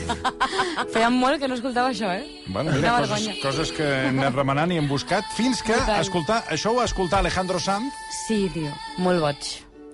feia 0.93 1.09
molt 1.11 1.41
que 1.41 1.49
no 1.49 1.57
escoltava 1.57 1.89
això, 1.91 2.11
eh? 2.15 2.43
Bueno, 2.47 2.71
mira, 2.75 2.93
Una 2.93 3.01
coses, 3.01 3.11
vergonya. 3.11 3.43
coses 3.43 3.73
que 3.73 3.87
hem 4.09 4.19
anat 4.21 4.35
remenant 4.37 4.73
i 4.75 4.77
hem 4.79 4.89
buscat, 4.91 5.25
fins 5.37 5.63
que, 5.65 5.73
I 5.75 6.01
escoltar, 6.03 6.43
això 6.53 6.75
ho 6.75 6.83
escoltar 6.85 7.21
Alejandro 7.23 7.59
Sanz, 7.61 7.93
Sí, 8.27 8.51
tio, 8.53 8.71
molt 8.99 9.21
boig. 9.25 9.49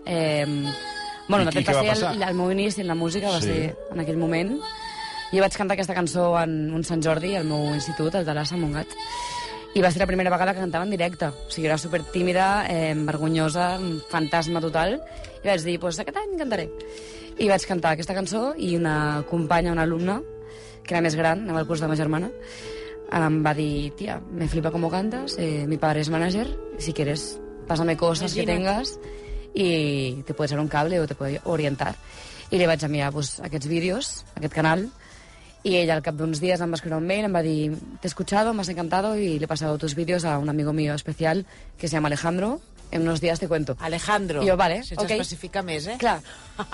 Eh, 0.04 0.44
bueno, 1.28 1.44
I- 1.44 1.46
de 1.46 1.50
i 1.50 1.54
fet, 1.62 1.68
què 1.68 1.76
va 1.76 1.94
ser 1.94 2.10
el, 2.16 2.22
el 2.22 2.34
meu 2.34 2.50
inici 2.52 2.80
en 2.82 2.88
la 2.88 2.94
música, 2.98 3.30
va 3.30 3.40
Sí. 3.40 3.46
ser 3.46 3.76
en 3.92 4.00
aquell 4.00 4.18
moment. 4.18 4.58
Jo 5.30 5.40
vaig 5.44 5.54
cantar 5.56 5.74
aquesta 5.76 5.94
cançó 5.94 6.30
en 6.42 6.72
un 6.74 6.82
Sant 6.84 7.02
Jordi, 7.04 7.36
al 7.36 7.44
meu 7.44 7.74
institut, 7.74 8.14
el 8.16 8.24
de 8.24 8.34
l'Assa 8.34 8.56
Montgat. 8.56 8.88
I 9.76 9.82
va 9.84 9.90
ser 9.92 10.00
la 10.00 10.06
primera 10.08 10.30
vegada 10.30 10.54
que 10.54 10.60
cantava 10.60 10.84
en 10.84 10.90
directe. 10.90 11.26
O 11.28 11.50
sigui, 11.50 11.66
era 11.68 11.76
super 11.78 12.02
tímida, 12.02 12.64
eh, 12.68 12.94
vergonyosa, 12.96 13.78
fantasma 14.08 14.60
total. 14.60 15.00
I 15.44 15.46
vaig 15.48 15.62
dir, 15.62 15.78
pues, 15.78 15.98
aquest 16.00 16.16
any 16.16 16.38
cantaré. 16.38 16.70
I 17.38 17.46
vaig 17.46 17.64
cantar 17.68 17.92
aquesta 17.94 18.16
cançó 18.16 18.52
i 18.58 18.74
una 18.76 19.24
companya, 19.30 19.72
una 19.72 19.84
alumna, 19.86 20.18
que 20.82 20.96
era 20.96 21.02
més 21.04 21.14
gran, 21.14 21.44
anava 21.46 21.62
al 21.62 21.68
curs 21.68 21.82
de 21.84 21.88
ma 21.90 21.96
germana, 21.98 22.30
em 23.14 23.38
va 23.44 23.54
dir, 23.54 23.92
tia, 23.96 24.18
me 24.32 24.48
flipa 24.48 24.72
cómo 24.74 24.90
cantas, 24.90 25.36
eh, 25.38 25.66
mi 25.68 25.78
padre 25.78 26.00
es 26.00 26.10
manager, 26.10 26.48
si 26.78 26.92
quieres, 26.92 27.38
pásame 27.68 27.96
cosas 27.96 28.34
que 28.34 28.42
Imagina't. 28.42 28.64
tengas 28.64 29.00
y 29.54 30.22
te 30.24 30.34
puede 30.34 30.48
echar 30.48 30.60
un 30.60 30.68
cable 30.68 31.00
o 31.00 31.06
te 31.06 31.14
puede 31.14 31.40
orientar. 31.44 31.94
I 32.50 32.58
li 32.58 32.66
vaig 32.66 32.82
enviar 32.82 33.12
pues, 33.12 33.38
aquests 33.44 33.68
vídeos, 33.68 34.24
aquest 34.34 34.54
canal, 34.54 34.88
Y 35.62 35.76
ella 35.76 35.96
al 35.96 36.02
cap 36.06 36.14
d'uns 36.14 36.38
días 36.40 36.60
em 36.62 36.70
va 36.70 36.78
escriure 36.78 37.00
un 37.00 37.06
mail, 37.06 37.26
em 37.26 37.34
va 37.34 37.42
dir, 37.42 37.74
te 38.00 38.06
he 38.06 38.10
escuchado, 38.12 38.54
me 38.54 38.62
has 38.62 38.68
encantado 38.68 39.16
y 39.18 39.38
le 39.38 39.44
he 39.44 39.48
pasado 39.48 39.76
tus 39.76 39.94
vídeos 39.94 40.24
a 40.24 40.38
un 40.38 40.48
amigo 40.48 40.72
mío 40.72 40.94
especial 40.94 41.46
que 41.76 41.88
se 41.88 41.96
llama 41.96 42.06
Alejandro. 42.08 42.60
En 42.90 43.02
unos 43.02 43.20
días 43.20 43.38
te 43.38 43.48
cuento. 43.48 43.76
Alejandro. 43.80 44.42
I 44.42 44.48
jo, 44.48 44.56
vale, 44.56 44.82
Sense 44.82 45.04
ok. 45.04 45.10
especificar 45.18 45.62
més, 45.64 45.86
eh? 45.86 45.96
Clar. 46.00 46.20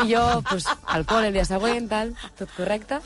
I 0.05 0.15
jo, 0.15 0.43
pues, 0.49 0.67
al 0.87 1.07
col 1.07 1.27
el 1.27 1.35
dia 1.35 1.45
següent, 1.45 1.89
tal, 1.91 2.15
tot 2.39 2.51
correcte. 2.57 3.01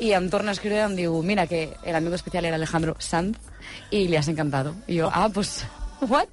I 0.00 0.12
em 0.16 0.28
torna 0.32 0.52
a 0.52 0.56
escriure 0.56 0.80
i 0.80 0.84
em 0.84 0.96
diu, 0.96 1.16
mira, 1.24 1.46
que 1.48 1.70
el 1.84 1.96
amigo 1.96 2.16
especial 2.16 2.44
era 2.44 2.56
Alejandro 2.56 2.96
Sanz 2.98 3.38
y 3.90 4.08
le 4.08 4.18
has 4.18 4.28
encantado. 4.28 4.74
I 4.86 5.00
jo, 5.00 5.10
ah, 5.12 5.28
pues, 5.32 5.64
what? 6.00 6.28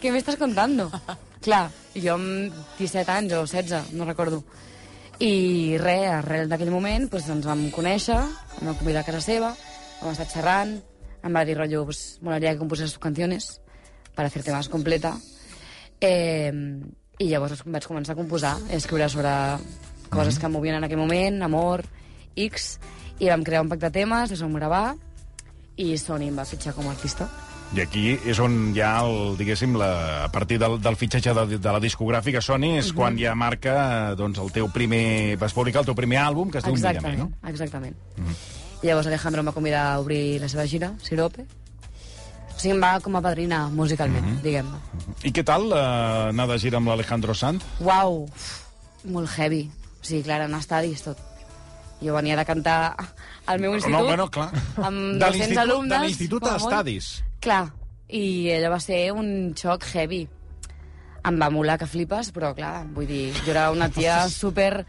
¿Qué 0.00 0.12
me 0.12 0.18
estás 0.18 0.36
contando? 0.36 0.90
Clar, 1.44 1.70
jo 1.96 2.16
amb 2.16 2.52
17 2.78 3.12
anys 3.12 3.32
o 3.36 3.44
16, 3.44 3.92
no 3.96 4.04
recordo. 4.04 4.42
I 5.20 5.76
res, 5.80 6.06
arrel 6.08 6.48
d'aquell 6.48 6.72
moment, 6.72 7.08
pues, 7.12 7.28
ens 7.28 7.44
vam 7.44 7.66
conèixer, 7.72 8.20
em 8.60 8.68
va 8.68 8.76
convidar 8.76 9.02
a 9.04 9.08
casa 9.08 9.20
seva, 9.24 9.54
vam 10.00 10.12
estar 10.12 10.28
xerrant, 10.28 10.78
em 11.20 11.36
va 11.36 11.44
dir, 11.44 11.56
rotllo, 11.58 11.84
pues, 11.88 12.18
molaría 12.24 12.52
que 12.52 12.62
compusieras 12.62 12.92
tus 12.92 13.04
canciones 13.04 13.60
para 14.14 14.28
hacerte 14.28 14.52
más 14.52 14.68
completa. 14.68 15.16
Eh, 16.00 16.52
I 17.20 17.28
llavors 17.28 17.60
vaig 17.66 17.86
començar 17.86 18.14
a 18.16 18.18
composar, 18.18 18.56
a 18.56 18.78
escriure 18.78 19.08
sobre 19.12 19.32
coses 20.10 20.38
que 20.40 20.48
em 20.48 20.52
movien 20.52 20.78
en 20.78 20.86
aquell 20.86 21.00
moment, 21.00 21.42
amor, 21.44 21.84
X, 22.36 22.78
i 23.20 23.28
vam 23.28 23.44
crear 23.44 23.62
un 23.62 23.68
pack 23.68 23.84
de 23.84 23.92
temes, 24.00 24.32
els 24.32 24.42
vam 24.42 24.56
gravar, 24.56 24.96
i 25.76 25.92
Sony 26.00 26.30
em 26.30 26.36
va 26.40 26.48
fitxar 26.48 26.74
com 26.76 26.88
a 26.88 26.94
artista. 26.96 27.28
I 27.70 27.84
aquí 27.84 28.04
és 28.26 28.40
on 28.42 28.72
hi 28.74 28.80
ha, 28.82 29.04
el, 29.06 29.36
diguéssim, 29.38 29.76
la, 29.78 29.90
a 30.24 30.30
partir 30.34 30.58
del, 30.58 30.80
del 30.82 30.96
fitxatge 30.98 31.34
de, 31.36 31.58
de 31.60 31.74
la 31.76 31.82
discogràfica 31.82 32.42
Sony, 32.42 32.80
és 32.80 32.90
quan 32.96 33.18
ja 33.20 33.36
marca 33.38 34.16
doncs, 34.18 34.40
el 34.42 34.50
teu 34.56 34.66
primer... 34.74 35.36
vas 35.38 35.54
publicar 35.54 35.84
el 35.84 35.92
teu 35.92 35.94
primer 35.98 36.18
àlbum, 36.24 36.50
que 36.50 36.58
es 36.58 36.66
diu 36.66 36.74
Exactament, 36.74 37.22
no? 37.22 37.30
exactament. 37.46 37.94
Llavors 38.82 39.06
Alejandro 39.06 39.44
em 39.44 39.52
va 39.52 39.54
convidar 39.54 39.84
a 39.92 39.98
obrir 40.02 40.40
la 40.42 40.48
seva 40.50 40.66
gira, 40.66 40.94
Sirope. 41.04 41.46
O 42.60 42.62
sigui, 42.62 42.74
em 42.76 42.80
va 42.84 42.98
com 43.00 43.14
a 43.16 43.22
padrina 43.24 43.62
musicalment, 43.72 44.34
diguem-ne. 44.44 44.78
I 45.24 45.30
què 45.32 45.40
tal 45.48 45.70
eh, 45.72 45.78
anar 46.28 46.44
de 46.50 46.58
gira 46.60 46.76
amb 46.76 46.90
l'Alejandro 46.92 47.32
Sanz? 47.32 47.64
Uau, 47.80 48.26
molt 49.08 49.30
heavy. 49.38 49.62
O 49.96 50.04
sigui, 50.04 50.20
clar, 50.26 50.42
en 50.44 50.56
estadis, 50.58 51.00
tot. 51.06 51.22
Jo 52.04 52.12
venia 52.18 52.36
de 52.36 52.44
cantar 52.44 52.76
al 53.48 53.60
meu 53.64 53.72
institut. 53.78 53.96
No, 53.96 54.04
bueno, 54.04 54.28
clar. 54.28 54.50
Amb 54.76 55.16
De 55.16 55.24
200 55.24 55.32
l'institut- 55.38 55.62
alumnes. 55.64 55.94
De 55.94 56.04
l'institut 56.04 56.46
a 56.50 56.56
estadis. 56.60 57.08
Clar, 57.40 57.62
i 58.12 58.24
allò 58.58 58.74
va 58.76 58.80
ser 58.84 59.00
un 59.16 59.54
xoc 59.56 59.88
heavy. 59.94 60.26
Em 61.24 61.40
va 61.40 61.48
molar 61.52 61.78
que 61.80 61.88
flipes, 61.88 62.28
però 62.32 62.52
clar, 62.56 62.84
vull 62.92 63.08
dir, 63.08 63.30
jo 63.44 63.52
era 63.56 63.70
una 63.72 63.88
tia 63.88 64.26
super 64.42 64.84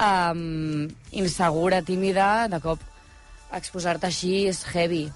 um, 0.00 0.84
insegura, 1.12 1.80
tímida, 1.80 2.48
de 2.48 2.60
cop 2.60 2.80
exposar-te 3.56 4.08
així 4.12 4.42
és 4.52 4.64
heavy. 4.74 5.06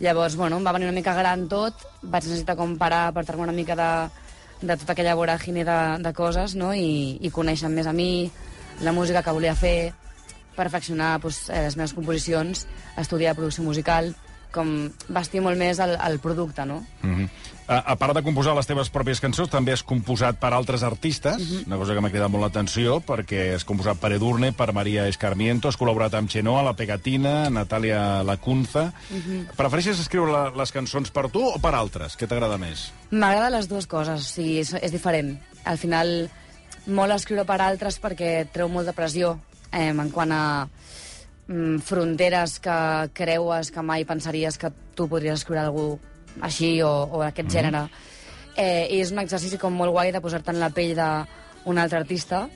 Llavors, 0.00 0.36
bueno, 0.38 0.58
em 0.58 0.66
va 0.66 0.72
venir 0.76 0.86
una 0.86 0.94
mica 0.94 1.14
gran 1.16 1.48
tot, 1.50 1.74
vaig 2.02 2.26
necessitar 2.28 2.54
com 2.58 2.76
parar, 2.78 3.08
apartar-me 3.08 3.42
una 3.42 3.54
mica 3.56 3.74
de, 3.78 3.90
de 4.62 4.76
tota 4.76 4.94
aquella 4.94 5.16
voràgine 5.18 5.64
de, 5.66 5.78
de 6.04 6.12
coses, 6.14 6.54
no?, 6.54 6.70
i, 6.74 7.18
i 7.20 7.32
conèixer 7.34 7.70
més 7.72 7.90
a 7.90 7.94
mi, 7.96 8.30
la 8.86 8.94
música 8.94 9.24
que 9.26 9.34
volia 9.34 9.56
fer, 9.58 9.92
perfeccionar 10.58 11.18
pues, 11.22 11.48
eh, 11.50 11.64
les 11.66 11.76
meves 11.78 11.94
composicions, 11.94 12.66
estudiar 12.98 13.34
producció 13.38 13.66
musical, 13.66 14.12
com 14.54 14.88
vestir 15.12 15.42
molt 15.44 15.58
més 15.58 15.78
el, 15.82 15.96
el 15.98 16.18
producte, 16.22 16.64
no? 16.66 16.84
Mm 17.02 17.14
-hmm. 17.14 17.57
A, 17.68 17.94
part 18.00 18.16
de 18.16 18.22
composar 18.24 18.54
les 18.56 18.66
teves 18.66 18.88
pròpies 18.92 19.20
cançons, 19.20 19.50
també 19.52 19.74
has 19.74 19.84
composat 19.86 20.38
per 20.40 20.50
altres 20.56 20.82
artistes, 20.86 21.44
una 21.66 21.76
cosa 21.80 21.94
que 21.94 22.02
m'ha 22.04 22.10
cridat 22.12 22.32
molt 22.32 22.46
l'atenció, 22.46 22.98
perquè 23.04 23.52
has 23.54 23.66
composat 23.68 24.00
per 24.00 24.14
Edurne, 24.16 24.54
per 24.56 24.72
Maria 24.76 25.06
Escarmiento, 25.10 25.68
has 25.68 25.78
col·laborat 25.80 26.16
amb 26.16 26.32
Chenoa, 26.32 26.64
La 26.64 26.74
Pegatina, 26.78 27.36
Natàlia 27.52 28.24
Lacunza... 28.26 28.88
Prefereixes 29.58 30.00
escriure 30.00 30.32
la, 30.32 30.42
les 30.56 30.72
cançons 30.72 31.10
per 31.12 31.26
tu 31.32 31.42
o 31.44 31.58
per 31.60 31.74
altres? 31.76 32.16
Què 32.16 32.28
t'agrada 32.30 32.56
més? 32.60 32.88
M'agrada 33.10 33.50
les 33.58 33.68
dues 33.68 33.88
coses, 33.90 34.24
o 34.24 34.36
sigui, 34.38 34.58
és, 34.62 34.72
és 34.80 34.94
diferent. 34.94 35.34
Al 35.68 35.80
final, 35.80 36.28
molt 36.88 37.12
escriure 37.12 37.44
per 37.48 37.60
altres 37.60 37.98
perquè 38.00 38.46
treu 38.52 38.70
molta 38.72 38.94
pressió 38.96 39.36
eh, 39.72 39.90
en 39.90 40.12
quant 40.14 40.32
a 40.32 40.42
mm, 40.64 41.80
fronteres 41.84 42.58
que 42.64 42.78
creues 43.16 43.72
que 43.74 43.84
mai 43.84 44.06
pensaries 44.08 44.56
que 44.58 44.72
tu 44.96 45.08
podries 45.10 45.42
escriure 45.42 45.66
algú 45.66 45.88
així 46.44 46.78
o, 46.82 46.90
o 47.12 47.22
d'aquest 47.22 47.50
gènere. 47.52 47.86
Eh, 48.58 48.86
I 48.90 49.02
és 49.02 49.12
un 49.14 49.22
exercici 49.22 49.58
com 49.58 49.74
molt 49.74 49.94
guai 49.94 50.12
de 50.12 50.20
posar-te 50.20 50.54
en 50.54 50.60
la 50.62 50.70
pell 50.74 50.94
d'un 50.98 51.78
altre 51.78 52.00
artista 52.00 52.46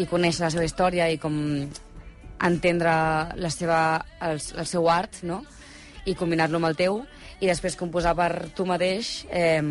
i 0.00 0.06
conèixer 0.08 0.46
la 0.46 0.52
seva 0.54 0.64
història 0.64 1.08
i 1.12 1.18
com 1.20 1.34
entendre 2.42 2.92
la 3.38 3.50
seva, 3.52 3.80
el, 4.24 4.40
el 4.40 4.66
seu 4.66 4.88
art, 4.90 5.22
no? 5.28 5.42
i 6.08 6.16
combinar-lo 6.18 6.58
amb 6.58 6.70
el 6.72 6.78
teu, 6.78 6.96
i 7.42 7.46
després 7.46 7.76
composar 7.78 8.14
per 8.18 8.48
tu 8.56 8.66
mateix, 8.66 9.24
eh, 9.30 9.62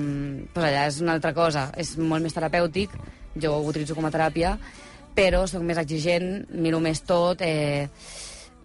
pues 0.54 0.68
allà 0.68 0.86
és 0.88 1.02
una 1.04 1.18
altra 1.18 1.34
cosa, 1.36 1.70
és 1.80 1.98
molt 1.98 2.24
més 2.24 2.36
terapèutic, 2.36 2.94
jo 3.36 3.54
ho 3.58 3.66
utilitzo 3.68 3.96
com 3.96 4.08
a 4.08 4.12
teràpia, 4.14 4.56
però 5.16 5.44
sóc 5.48 5.64
més 5.68 5.80
exigent, 5.82 6.46
miro 6.52 6.80
més 6.80 7.04
tot, 7.08 7.42
eh, 7.44 7.90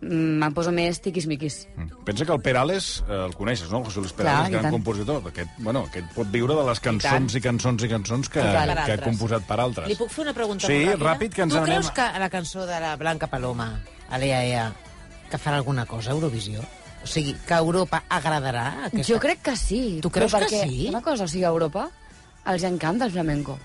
me'n 0.00 0.52
poso 0.54 0.70
més 0.76 0.98
tiquis-miquis. 1.00 1.66
Pensa 2.04 2.26
que 2.28 2.32
el 2.34 2.40
Perales, 2.44 3.02
eh, 3.08 3.12
el 3.26 3.34
coneixes, 3.34 3.70
no? 3.72 3.78
El 3.80 3.84
José 3.88 4.00
Luis 4.00 4.12
Clar, 4.12 4.26
Perales, 4.26 4.48
i 4.48 4.52
gran 4.52 4.62
tant. 4.68 4.74
compositor. 4.76 5.22
Aquest, 5.32 5.50
bueno, 5.58 5.86
aquest 5.88 6.10
pot 6.14 6.28
viure 6.30 6.54
de 6.54 6.64
les 6.68 6.80
cançons 6.84 7.34
i, 7.34 7.40
cançons 7.40 7.82
i 7.82 7.88
cançons 7.88 8.28
que, 8.28 8.40
Total. 8.44 8.74
que 8.84 8.92
ha 8.92 9.04
composat 9.04 9.46
per 9.48 9.58
altres. 9.60 9.88
Li 9.88 9.96
puc 9.96 10.10
fer 10.12 10.24
una 10.26 10.34
pregunta 10.36 10.66
Sí, 10.66 10.84
molt 10.84 11.00
ràpida? 11.00 11.12
ràpid, 11.12 11.34
que 11.34 11.42
ens 11.42 11.52
tu 11.54 11.58
n'anem 11.60 11.72
creus 11.80 11.90
que 11.96 12.08
la 12.20 12.28
cançó 12.30 12.66
de 12.66 12.80
la 12.80 12.96
Blanca 12.96 13.26
Paloma, 13.26 13.70
a 14.10 14.18
l'EAEA, 14.18 14.72
que 15.30 15.38
farà 15.38 15.56
alguna 15.56 15.86
cosa 15.86 16.10
a 16.10 16.14
Eurovisió? 16.14 16.60
O 17.02 17.06
sigui, 17.06 17.34
que 17.46 17.54
a 17.54 17.58
Europa 17.58 18.02
agradarà 18.08 18.86
aquesta... 18.86 19.12
Jo 19.14 19.20
crec 19.20 19.40
que 19.42 19.56
sí. 19.56 20.00
Tu 20.02 20.10
creus 20.10 20.34
que 20.34 20.48
sí? 20.48 20.86
Una 20.90 21.00
cosa, 21.02 21.24
o 21.24 21.28
sigui, 21.28 21.44
a 21.44 21.48
Europa 21.54 21.88
els 22.46 22.62
encanta 22.64 23.04
el 23.06 23.12
flamenco. 23.12 23.58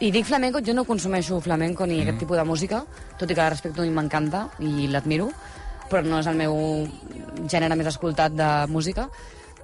I 0.00 0.10
dic 0.10 0.26
flamenco, 0.26 0.60
jo 0.64 0.74
no 0.74 0.84
consumeixo 0.84 1.38
flamenco 1.40 1.86
ni 1.86 1.98
mm. 1.98 2.02
aquest 2.02 2.18
tipus 2.24 2.40
de 2.40 2.44
música, 2.44 2.82
tot 3.18 3.30
i 3.30 3.34
que 3.34 3.40
la 3.40 3.52
respecto 3.52 3.84
i 3.84 3.92
m'encanta 3.94 4.48
i 4.58 4.88
l'admiro, 4.90 5.30
però 5.90 6.02
no 6.02 6.18
és 6.18 6.28
el 6.30 6.40
meu 6.40 6.56
gènere 7.50 7.76
més 7.78 7.92
escoltat 7.92 8.34
de 8.34 8.50
música. 8.72 9.06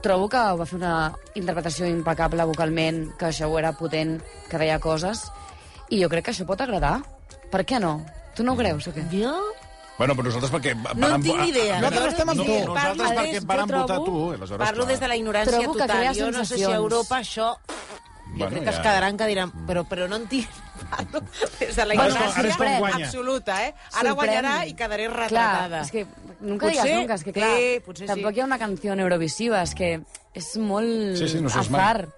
Trobo 0.00 0.30
que 0.32 0.42
va 0.56 0.66
fer 0.68 0.78
una 0.78 0.94
interpretació 1.36 1.88
impecable 1.90 2.46
vocalment, 2.48 3.10
que 3.18 3.28
això 3.28 3.50
era 3.58 3.74
potent, 3.76 4.20
que 4.48 4.60
deia 4.60 4.78
coses, 4.80 5.26
i 5.90 6.00
jo 6.00 6.08
crec 6.08 6.28
que 6.28 6.32
això 6.32 6.46
pot 6.48 6.62
agradar. 6.62 7.00
Per 7.50 7.64
què 7.66 7.80
no? 7.82 7.98
Tu 8.36 8.46
no 8.46 8.54
ho 8.54 8.60
creus, 8.60 8.86
o 8.86 8.94
què? 8.94 9.04
Jo? 9.10 9.34
Bueno, 9.98 10.14
però 10.16 10.30
nosaltres 10.30 10.52
perquè... 10.54 10.72
No 10.96 11.10
en 11.12 11.24
tinc 11.26 11.42
ni 11.42 11.50
idea. 11.50 11.80
Nosaltres 11.82 12.14
estem 12.14 12.30
amb 12.32 12.40
no, 12.40 12.46
tu. 12.46 12.54
Nosaltres 12.70 13.10
perquè 13.18 13.40
jo 13.42 13.48
trobo- 13.50 13.80
votar 13.82 13.98
tu. 14.06 14.20
Aleshores, 14.32 14.62
Parlo 14.62 14.86
clar. 14.86 14.92
des 14.94 15.02
de 15.02 15.08
la 15.10 15.16
ignorància 15.18 15.66
total. 15.66 16.06
Jo 16.16 16.30
no 16.32 16.44
sé 16.46 16.56
si 16.56 16.64
a. 16.64 16.76
Europa 16.78 17.18
això... 17.18 17.50
Jo 18.30 18.38
Bueno, 18.38 18.50
crec 18.50 18.64
que 18.64 18.70
ja. 18.70 18.76
es 18.76 18.80
quedaran 18.86 19.16
que 19.18 19.26
diran... 19.26 19.52
Però, 19.66 19.84
però 19.84 20.08
no 20.08 20.16
en 20.16 20.26
tinc... 20.30 20.46
Des 21.60 21.76
de 21.76 21.84
la 21.86 21.94
Bueno, 21.94 22.14
ignorància 22.14 22.94
absoluta, 23.04 23.56
eh? 23.66 23.74
Ara 23.92 24.10
Sorprèn. 24.10 24.16
guanyarà 24.16 24.54
i 24.66 24.74
quedaré 24.78 25.08
Clar, 25.08 25.18
retratada. 25.26 25.80
és 25.84 25.90
que 25.90 26.06
nunca 26.40 26.66
Potser 26.66 26.84
digues 26.86 27.00
nunca, 27.00 27.14
és 27.18 27.24
que 27.26 27.32
clar, 27.36 27.50
sí, 27.56 27.68
potser 27.84 28.06
sí. 28.06 28.10
tampoc 28.14 28.36
hi 28.36 28.40
ha 28.40 28.46
una 28.48 28.58
canció 28.58 28.94
eurovisiva, 28.96 29.60
és 29.66 29.74
que 29.76 29.90
és 30.34 30.48
molt 30.56 31.16
Sí, 31.20 31.28
sí, 31.28 31.40
no 31.44 31.50
saps 31.52 31.68
mai. 31.70 31.80
azar, 31.80 32.08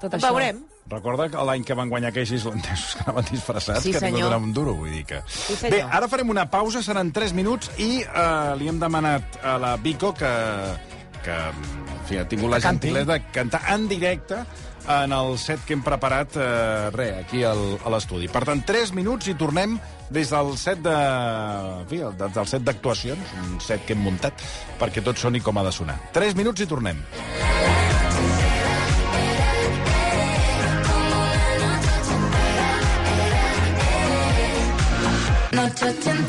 tot 0.00 0.14
això. 0.14 0.30
veurem. 0.30 0.62
Recorda 0.86 1.26
que 1.28 1.42
l'any 1.48 1.64
que 1.66 1.74
van 1.74 1.88
guanyar 1.90 2.12
aquells 2.12 2.30
islandesos 2.36 2.92
que 2.94 3.02
anaven 3.02 3.24
disfressats, 3.32 3.82
Sí, 3.82 3.90
que 3.90 3.98
ningú 4.04 4.18
senyor. 4.20 4.28
donava 4.30 4.44
un 4.44 4.52
duro, 4.54 4.74
vull 4.78 4.92
dir 4.94 5.04
que... 5.04 5.18
senyor. 5.26 5.72
Bé, 5.72 5.80
ara 5.82 6.06
farem 6.06 6.30
una 6.30 6.44
pausa, 6.48 6.78
seran 6.86 7.10
3 7.12 7.32
minuts, 7.34 7.72
i 7.82 8.04
uh, 8.06 8.54
li 8.56 8.68
hem 8.70 8.78
demanat 8.78 9.40
a 9.42 9.56
la 9.58 9.72
Vico 9.82 10.12
que, 10.14 10.30
que 11.24 11.34
en 11.34 12.06
fi, 12.06 12.18
ha 12.22 12.28
tingut 12.30 12.52
la 12.54 12.60
gentilesa 12.62 13.16
de 13.16 13.22
cantar 13.34 13.64
en 13.74 13.88
directe 13.90 14.44
en 14.88 15.12
el 15.12 15.36
set 15.38 15.62
que 15.66 15.74
hem 15.76 15.82
preparat 15.84 16.36
eh, 16.38 16.90
re, 16.94 17.08
aquí 17.22 17.42
al, 17.44 17.62
a 17.84 17.92
l'estudi. 17.92 18.28
Per 18.32 18.44
tant, 18.46 18.62
3 18.66 18.92
minuts 18.96 19.30
i 19.30 19.36
tornem 19.38 19.78
des 20.10 20.30
del 20.30 20.54
set 20.60 20.82
de... 20.84 20.96
Fi, 21.90 22.02
des 22.20 22.36
del 22.38 22.50
set 22.50 22.66
d'actuacions, 22.66 23.34
un 23.46 23.60
set 23.62 23.86
que 23.86 23.96
hem 23.96 24.04
muntat, 24.06 24.42
perquè 24.80 25.04
tot 25.04 25.18
soni 25.18 25.42
com 25.42 25.58
ha 25.58 25.66
de 25.66 25.74
sonar. 25.74 25.98
3 26.16 26.38
minuts 26.38 26.62
i 26.62 26.70
tornem. 26.70 27.02
Noche 35.56 35.86
ochentera, 35.88 36.25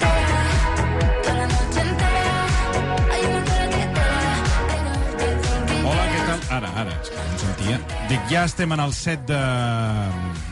dic, 8.07 8.21
ja 8.31 8.45
estem 8.47 8.71
en 8.71 8.79
el 8.79 8.93
set 8.95 9.25
de- 9.27 9.35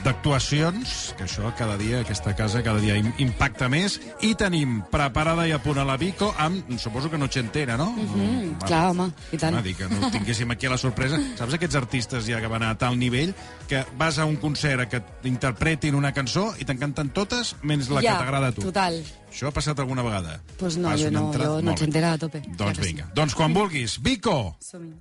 d'actuacions, 0.04 1.14
que 1.18 1.24
això 1.24 1.54
cada 1.58 1.78
dia, 1.78 2.02
aquesta 2.02 2.36
casa, 2.36 2.62
cada 2.64 2.80
dia 2.80 2.98
im- 2.98 3.14
impacta 3.18 3.70
més, 3.70 4.00
i 4.22 4.34
tenim 4.36 4.82
preparada 4.92 5.48
i 5.48 5.52
a 5.56 5.60
punt 5.64 5.78
a 5.80 5.86
la 5.88 5.96
Vico 5.98 6.34
amb, 6.38 6.78
suposo 6.78 7.10
que 7.10 7.18
noche 7.18 7.40
entera, 7.40 7.78
no? 7.78 7.92
Mm, 7.92 8.58
clar, 8.66 8.90
home, 8.92 9.08
i 9.32 9.38
tant. 9.38 9.54
Home, 9.56 9.64
dic 9.64 9.78
que 9.78 9.88
no 9.88 10.12
tinguéssim 10.12 10.52
aquí 10.52 10.68
la 10.68 10.78
sorpresa. 10.78 11.18
Saps 11.38 11.54
aquests 11.56 11.76
artistes 11.76 12.26
ja 12.28 12.42
que 12.42 12.48
van 12.52 12.64
a 12.64 12.76
tal 12.78 13.00
nivell 13.00 13.34
que 13.70 13.86
vas 13.98 14.20
a 14.20 14.26
un 14.26 14.36
concert 14.36 14.82
a 14.82 14.90
que 14.90 15.00
t'interpretin 15.24 15.96
una 15.96 16.12
cançó 16.14 16.54
i 16.60 16.66
t'encanten 16.66 17.10
totes 17.16 17.56
menys 17.64 17.88
la 17.90 18.02
ja, 18.02 18.12
que 18.18 18.24
t'agrada 18.26 18.48
a 18.48 18.52
tu. 18.52 18.62
total. 18.68 19.00
Això 19.32 19.48
ha 19.48 19.52
passat 19.52 19.80
alguna 19.80 20.04
vegada? 20.04 20.42
Pues 20.58 20.78
no, 20.78 20.90
Fas 20.90 21.02
jo 21.02 21.12
no, 21.12 21.32
jo 21.34 21.62
no 21.62 21.74
bé. 21.74 21.84
entera 21.84 22.14
a 22.14 22.18
tope. 22.18 22.42
Doncs 22.56 22.80
vinga. 22.80 23.10
Doncs 23.14 23.34
quan 23.36 23.54
vulguis. 23.54 24.00
Vico! 24.02 24.56
Som-hi. 24.60 24.94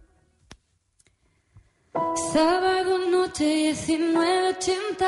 Sábado 2.33 2.99
noche 3.11 3.73
19.80 3.73 5.05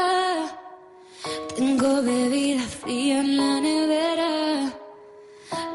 Tengo 1.57 2.03
bebida 2.03 2.63
fría 2.63 3.21
en 3.21 3.37
la 3.37 3.61
nevera. 3.61 4.73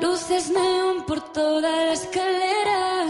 Luces 0.01 0.49
neón 0.49 1.05
por 1.05 1.19
toda 1.33 1.69
la 1.69 1.93
escalera. 1.93 3.07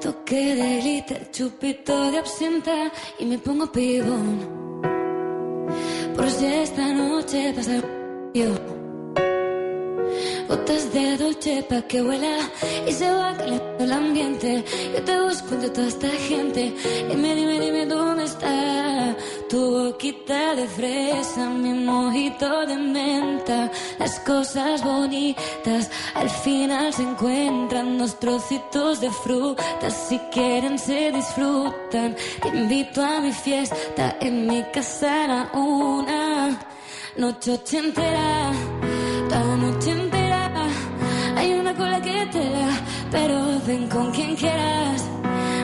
Toque 0.00 0.54
de 0.54 0.80
glitter, 0.80 1.30
chupito 1.32 2.10
de 2.10 2.18
absenta 2.18 2.92
Y 3.18 3.24
me 3.24 3.38
pongo 3.38 3.70
pibón. 3.72 4.80
Por 6.14 6.30
si 6.30 6.46
esta 6.46 6.86
noche 6.94 7.52
pasa 7.54 7.74
algo 7.74 7.96
yo 8.32 8.75
Gotas 10.48 10.92
de 10.92 11.16
dolce 11.16 11.62
pa' 11.68 11.82
que 11.82 12.02
huela 12.02 12.38
y 12.86 12.92
se 12.92 13.10
va 13.10 13.36
calentando 13.36 13.84
el 13.84 13.92
ambiente. 13.92 14.64
Yo 14.94 15.02
te 15.02 15.20
busco 15.20 15.54
entre 15.54 15.70
toda 15.70 15.88
esta 15.88 16.08
gente. 16.08 16.74
Dime, 17.08 17.34
dime, 17.34 17.60
dime 17.60 17.86
dónde 17.86 18.24
está 18.24 19.16
tu 19.48 19.60
boquita 19.70 20.54
de 20.54 20.66
fresa, 20.66 21.48
mi 21.50 21.72
mojito 21.72 22.66
de 22.66 22.76
menta. 22.76 23.70
Las 23.98 24.20
cosas 24.20 24.82
bonitas 24.82 25.90
al 26.14 26.30
final 26.30 26.92
se 26.92 27.02
encuentran. 27.02 27.98
Los 27.98 28.18
trocitos 28.18 29.00
de 29.00 29.10
fruta, 29.10 29.90
si 29.90 30.18
quieren 30.32 30.78
se 30.78 31.12
disfrutan. 31.12 32.16
Te 32.42 32.48
invito 32.48 33.02
a 33.02 33.20
mi 33.20 33.32
fiesta 33.32 34.16
en 34.20 34.46
mi 34.46 34.62
casa 34.72 35.24
a 35.24 35.28
la 35.28 35.50
una. 35.52 36.58
Noche 37.16 37.56
toda 37.58 38.75
la 39.44 39.56
noche 39.56 39.90
entera. 39.90 40.50
Hay 41.36 41.52
una 41.52 41.74
cola 41.74 42.00
que 42.00 42.26
te 42.32 42.50
da, 42.50 42.68
pero 43.10 43.36
ven 43.66 43.88
con 43.88 44.10
quien 44.12 44.34
quieras. 44.36 45.04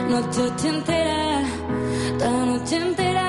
Noche 0.09 0.41
ochentera, 0.41 1.41
toda 2.19 2.45
noche 2.45 2.75
entera. 2.77 3.27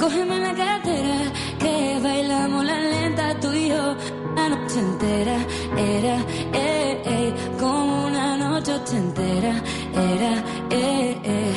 Cógeme 0.00 0.38
la 0.40 0.54
cartera, 0.54 1.16
que 1.58 2.00
bailamos 2.02 2.64
la 2.64 2.78
lenta 2.78 3.38
tú 3.40 3.52
y 3.52 3.68
yo. 3.68 3.96
La 4.36 4.48
noche 4.50 4.78
entera 4.80 5.36
era, 5.96 6.16
eh, 6.52 7.02
eh, 7.04 7.34
como 7.58 8.06
una 8.06 8.36
noche 8.36 8.72
ochentera. 8.74 9.52
Era, 9.94 10.32
eh, 10.70 11.18
eh, 11.24 11.54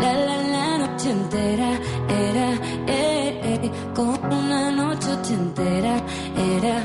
la, 0.00 0.12
la, 0.28 0.36
la 0.54 0.78
noche 0.78 1.10
entera. 1.10 1.70
Era, 2.08 2.48
eh, 2.86 3.60
eh, 3.64 3.70
como 3.94 4.14
una 4.38 4.70
noche 4.70 5.08
ochentera. 5.16 5.94
Era, 6.54 6.76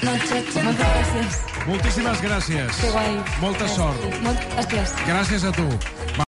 Moltes 0.00 0.54
gràcies. 0.54 1.34
Moltíssimes 1.66 2.22
gràcies. 2.24 2.78
Que 2.80 2.92
guai. 2.94 3.18
Molta 3.42 3.68
sort. 3.68 4.06
Moltes 4.24 4.46
gràcies. 4.54 4.94
Gràcies 5.04 5.44
a 5.44 5.52
tu. 5.52 5.66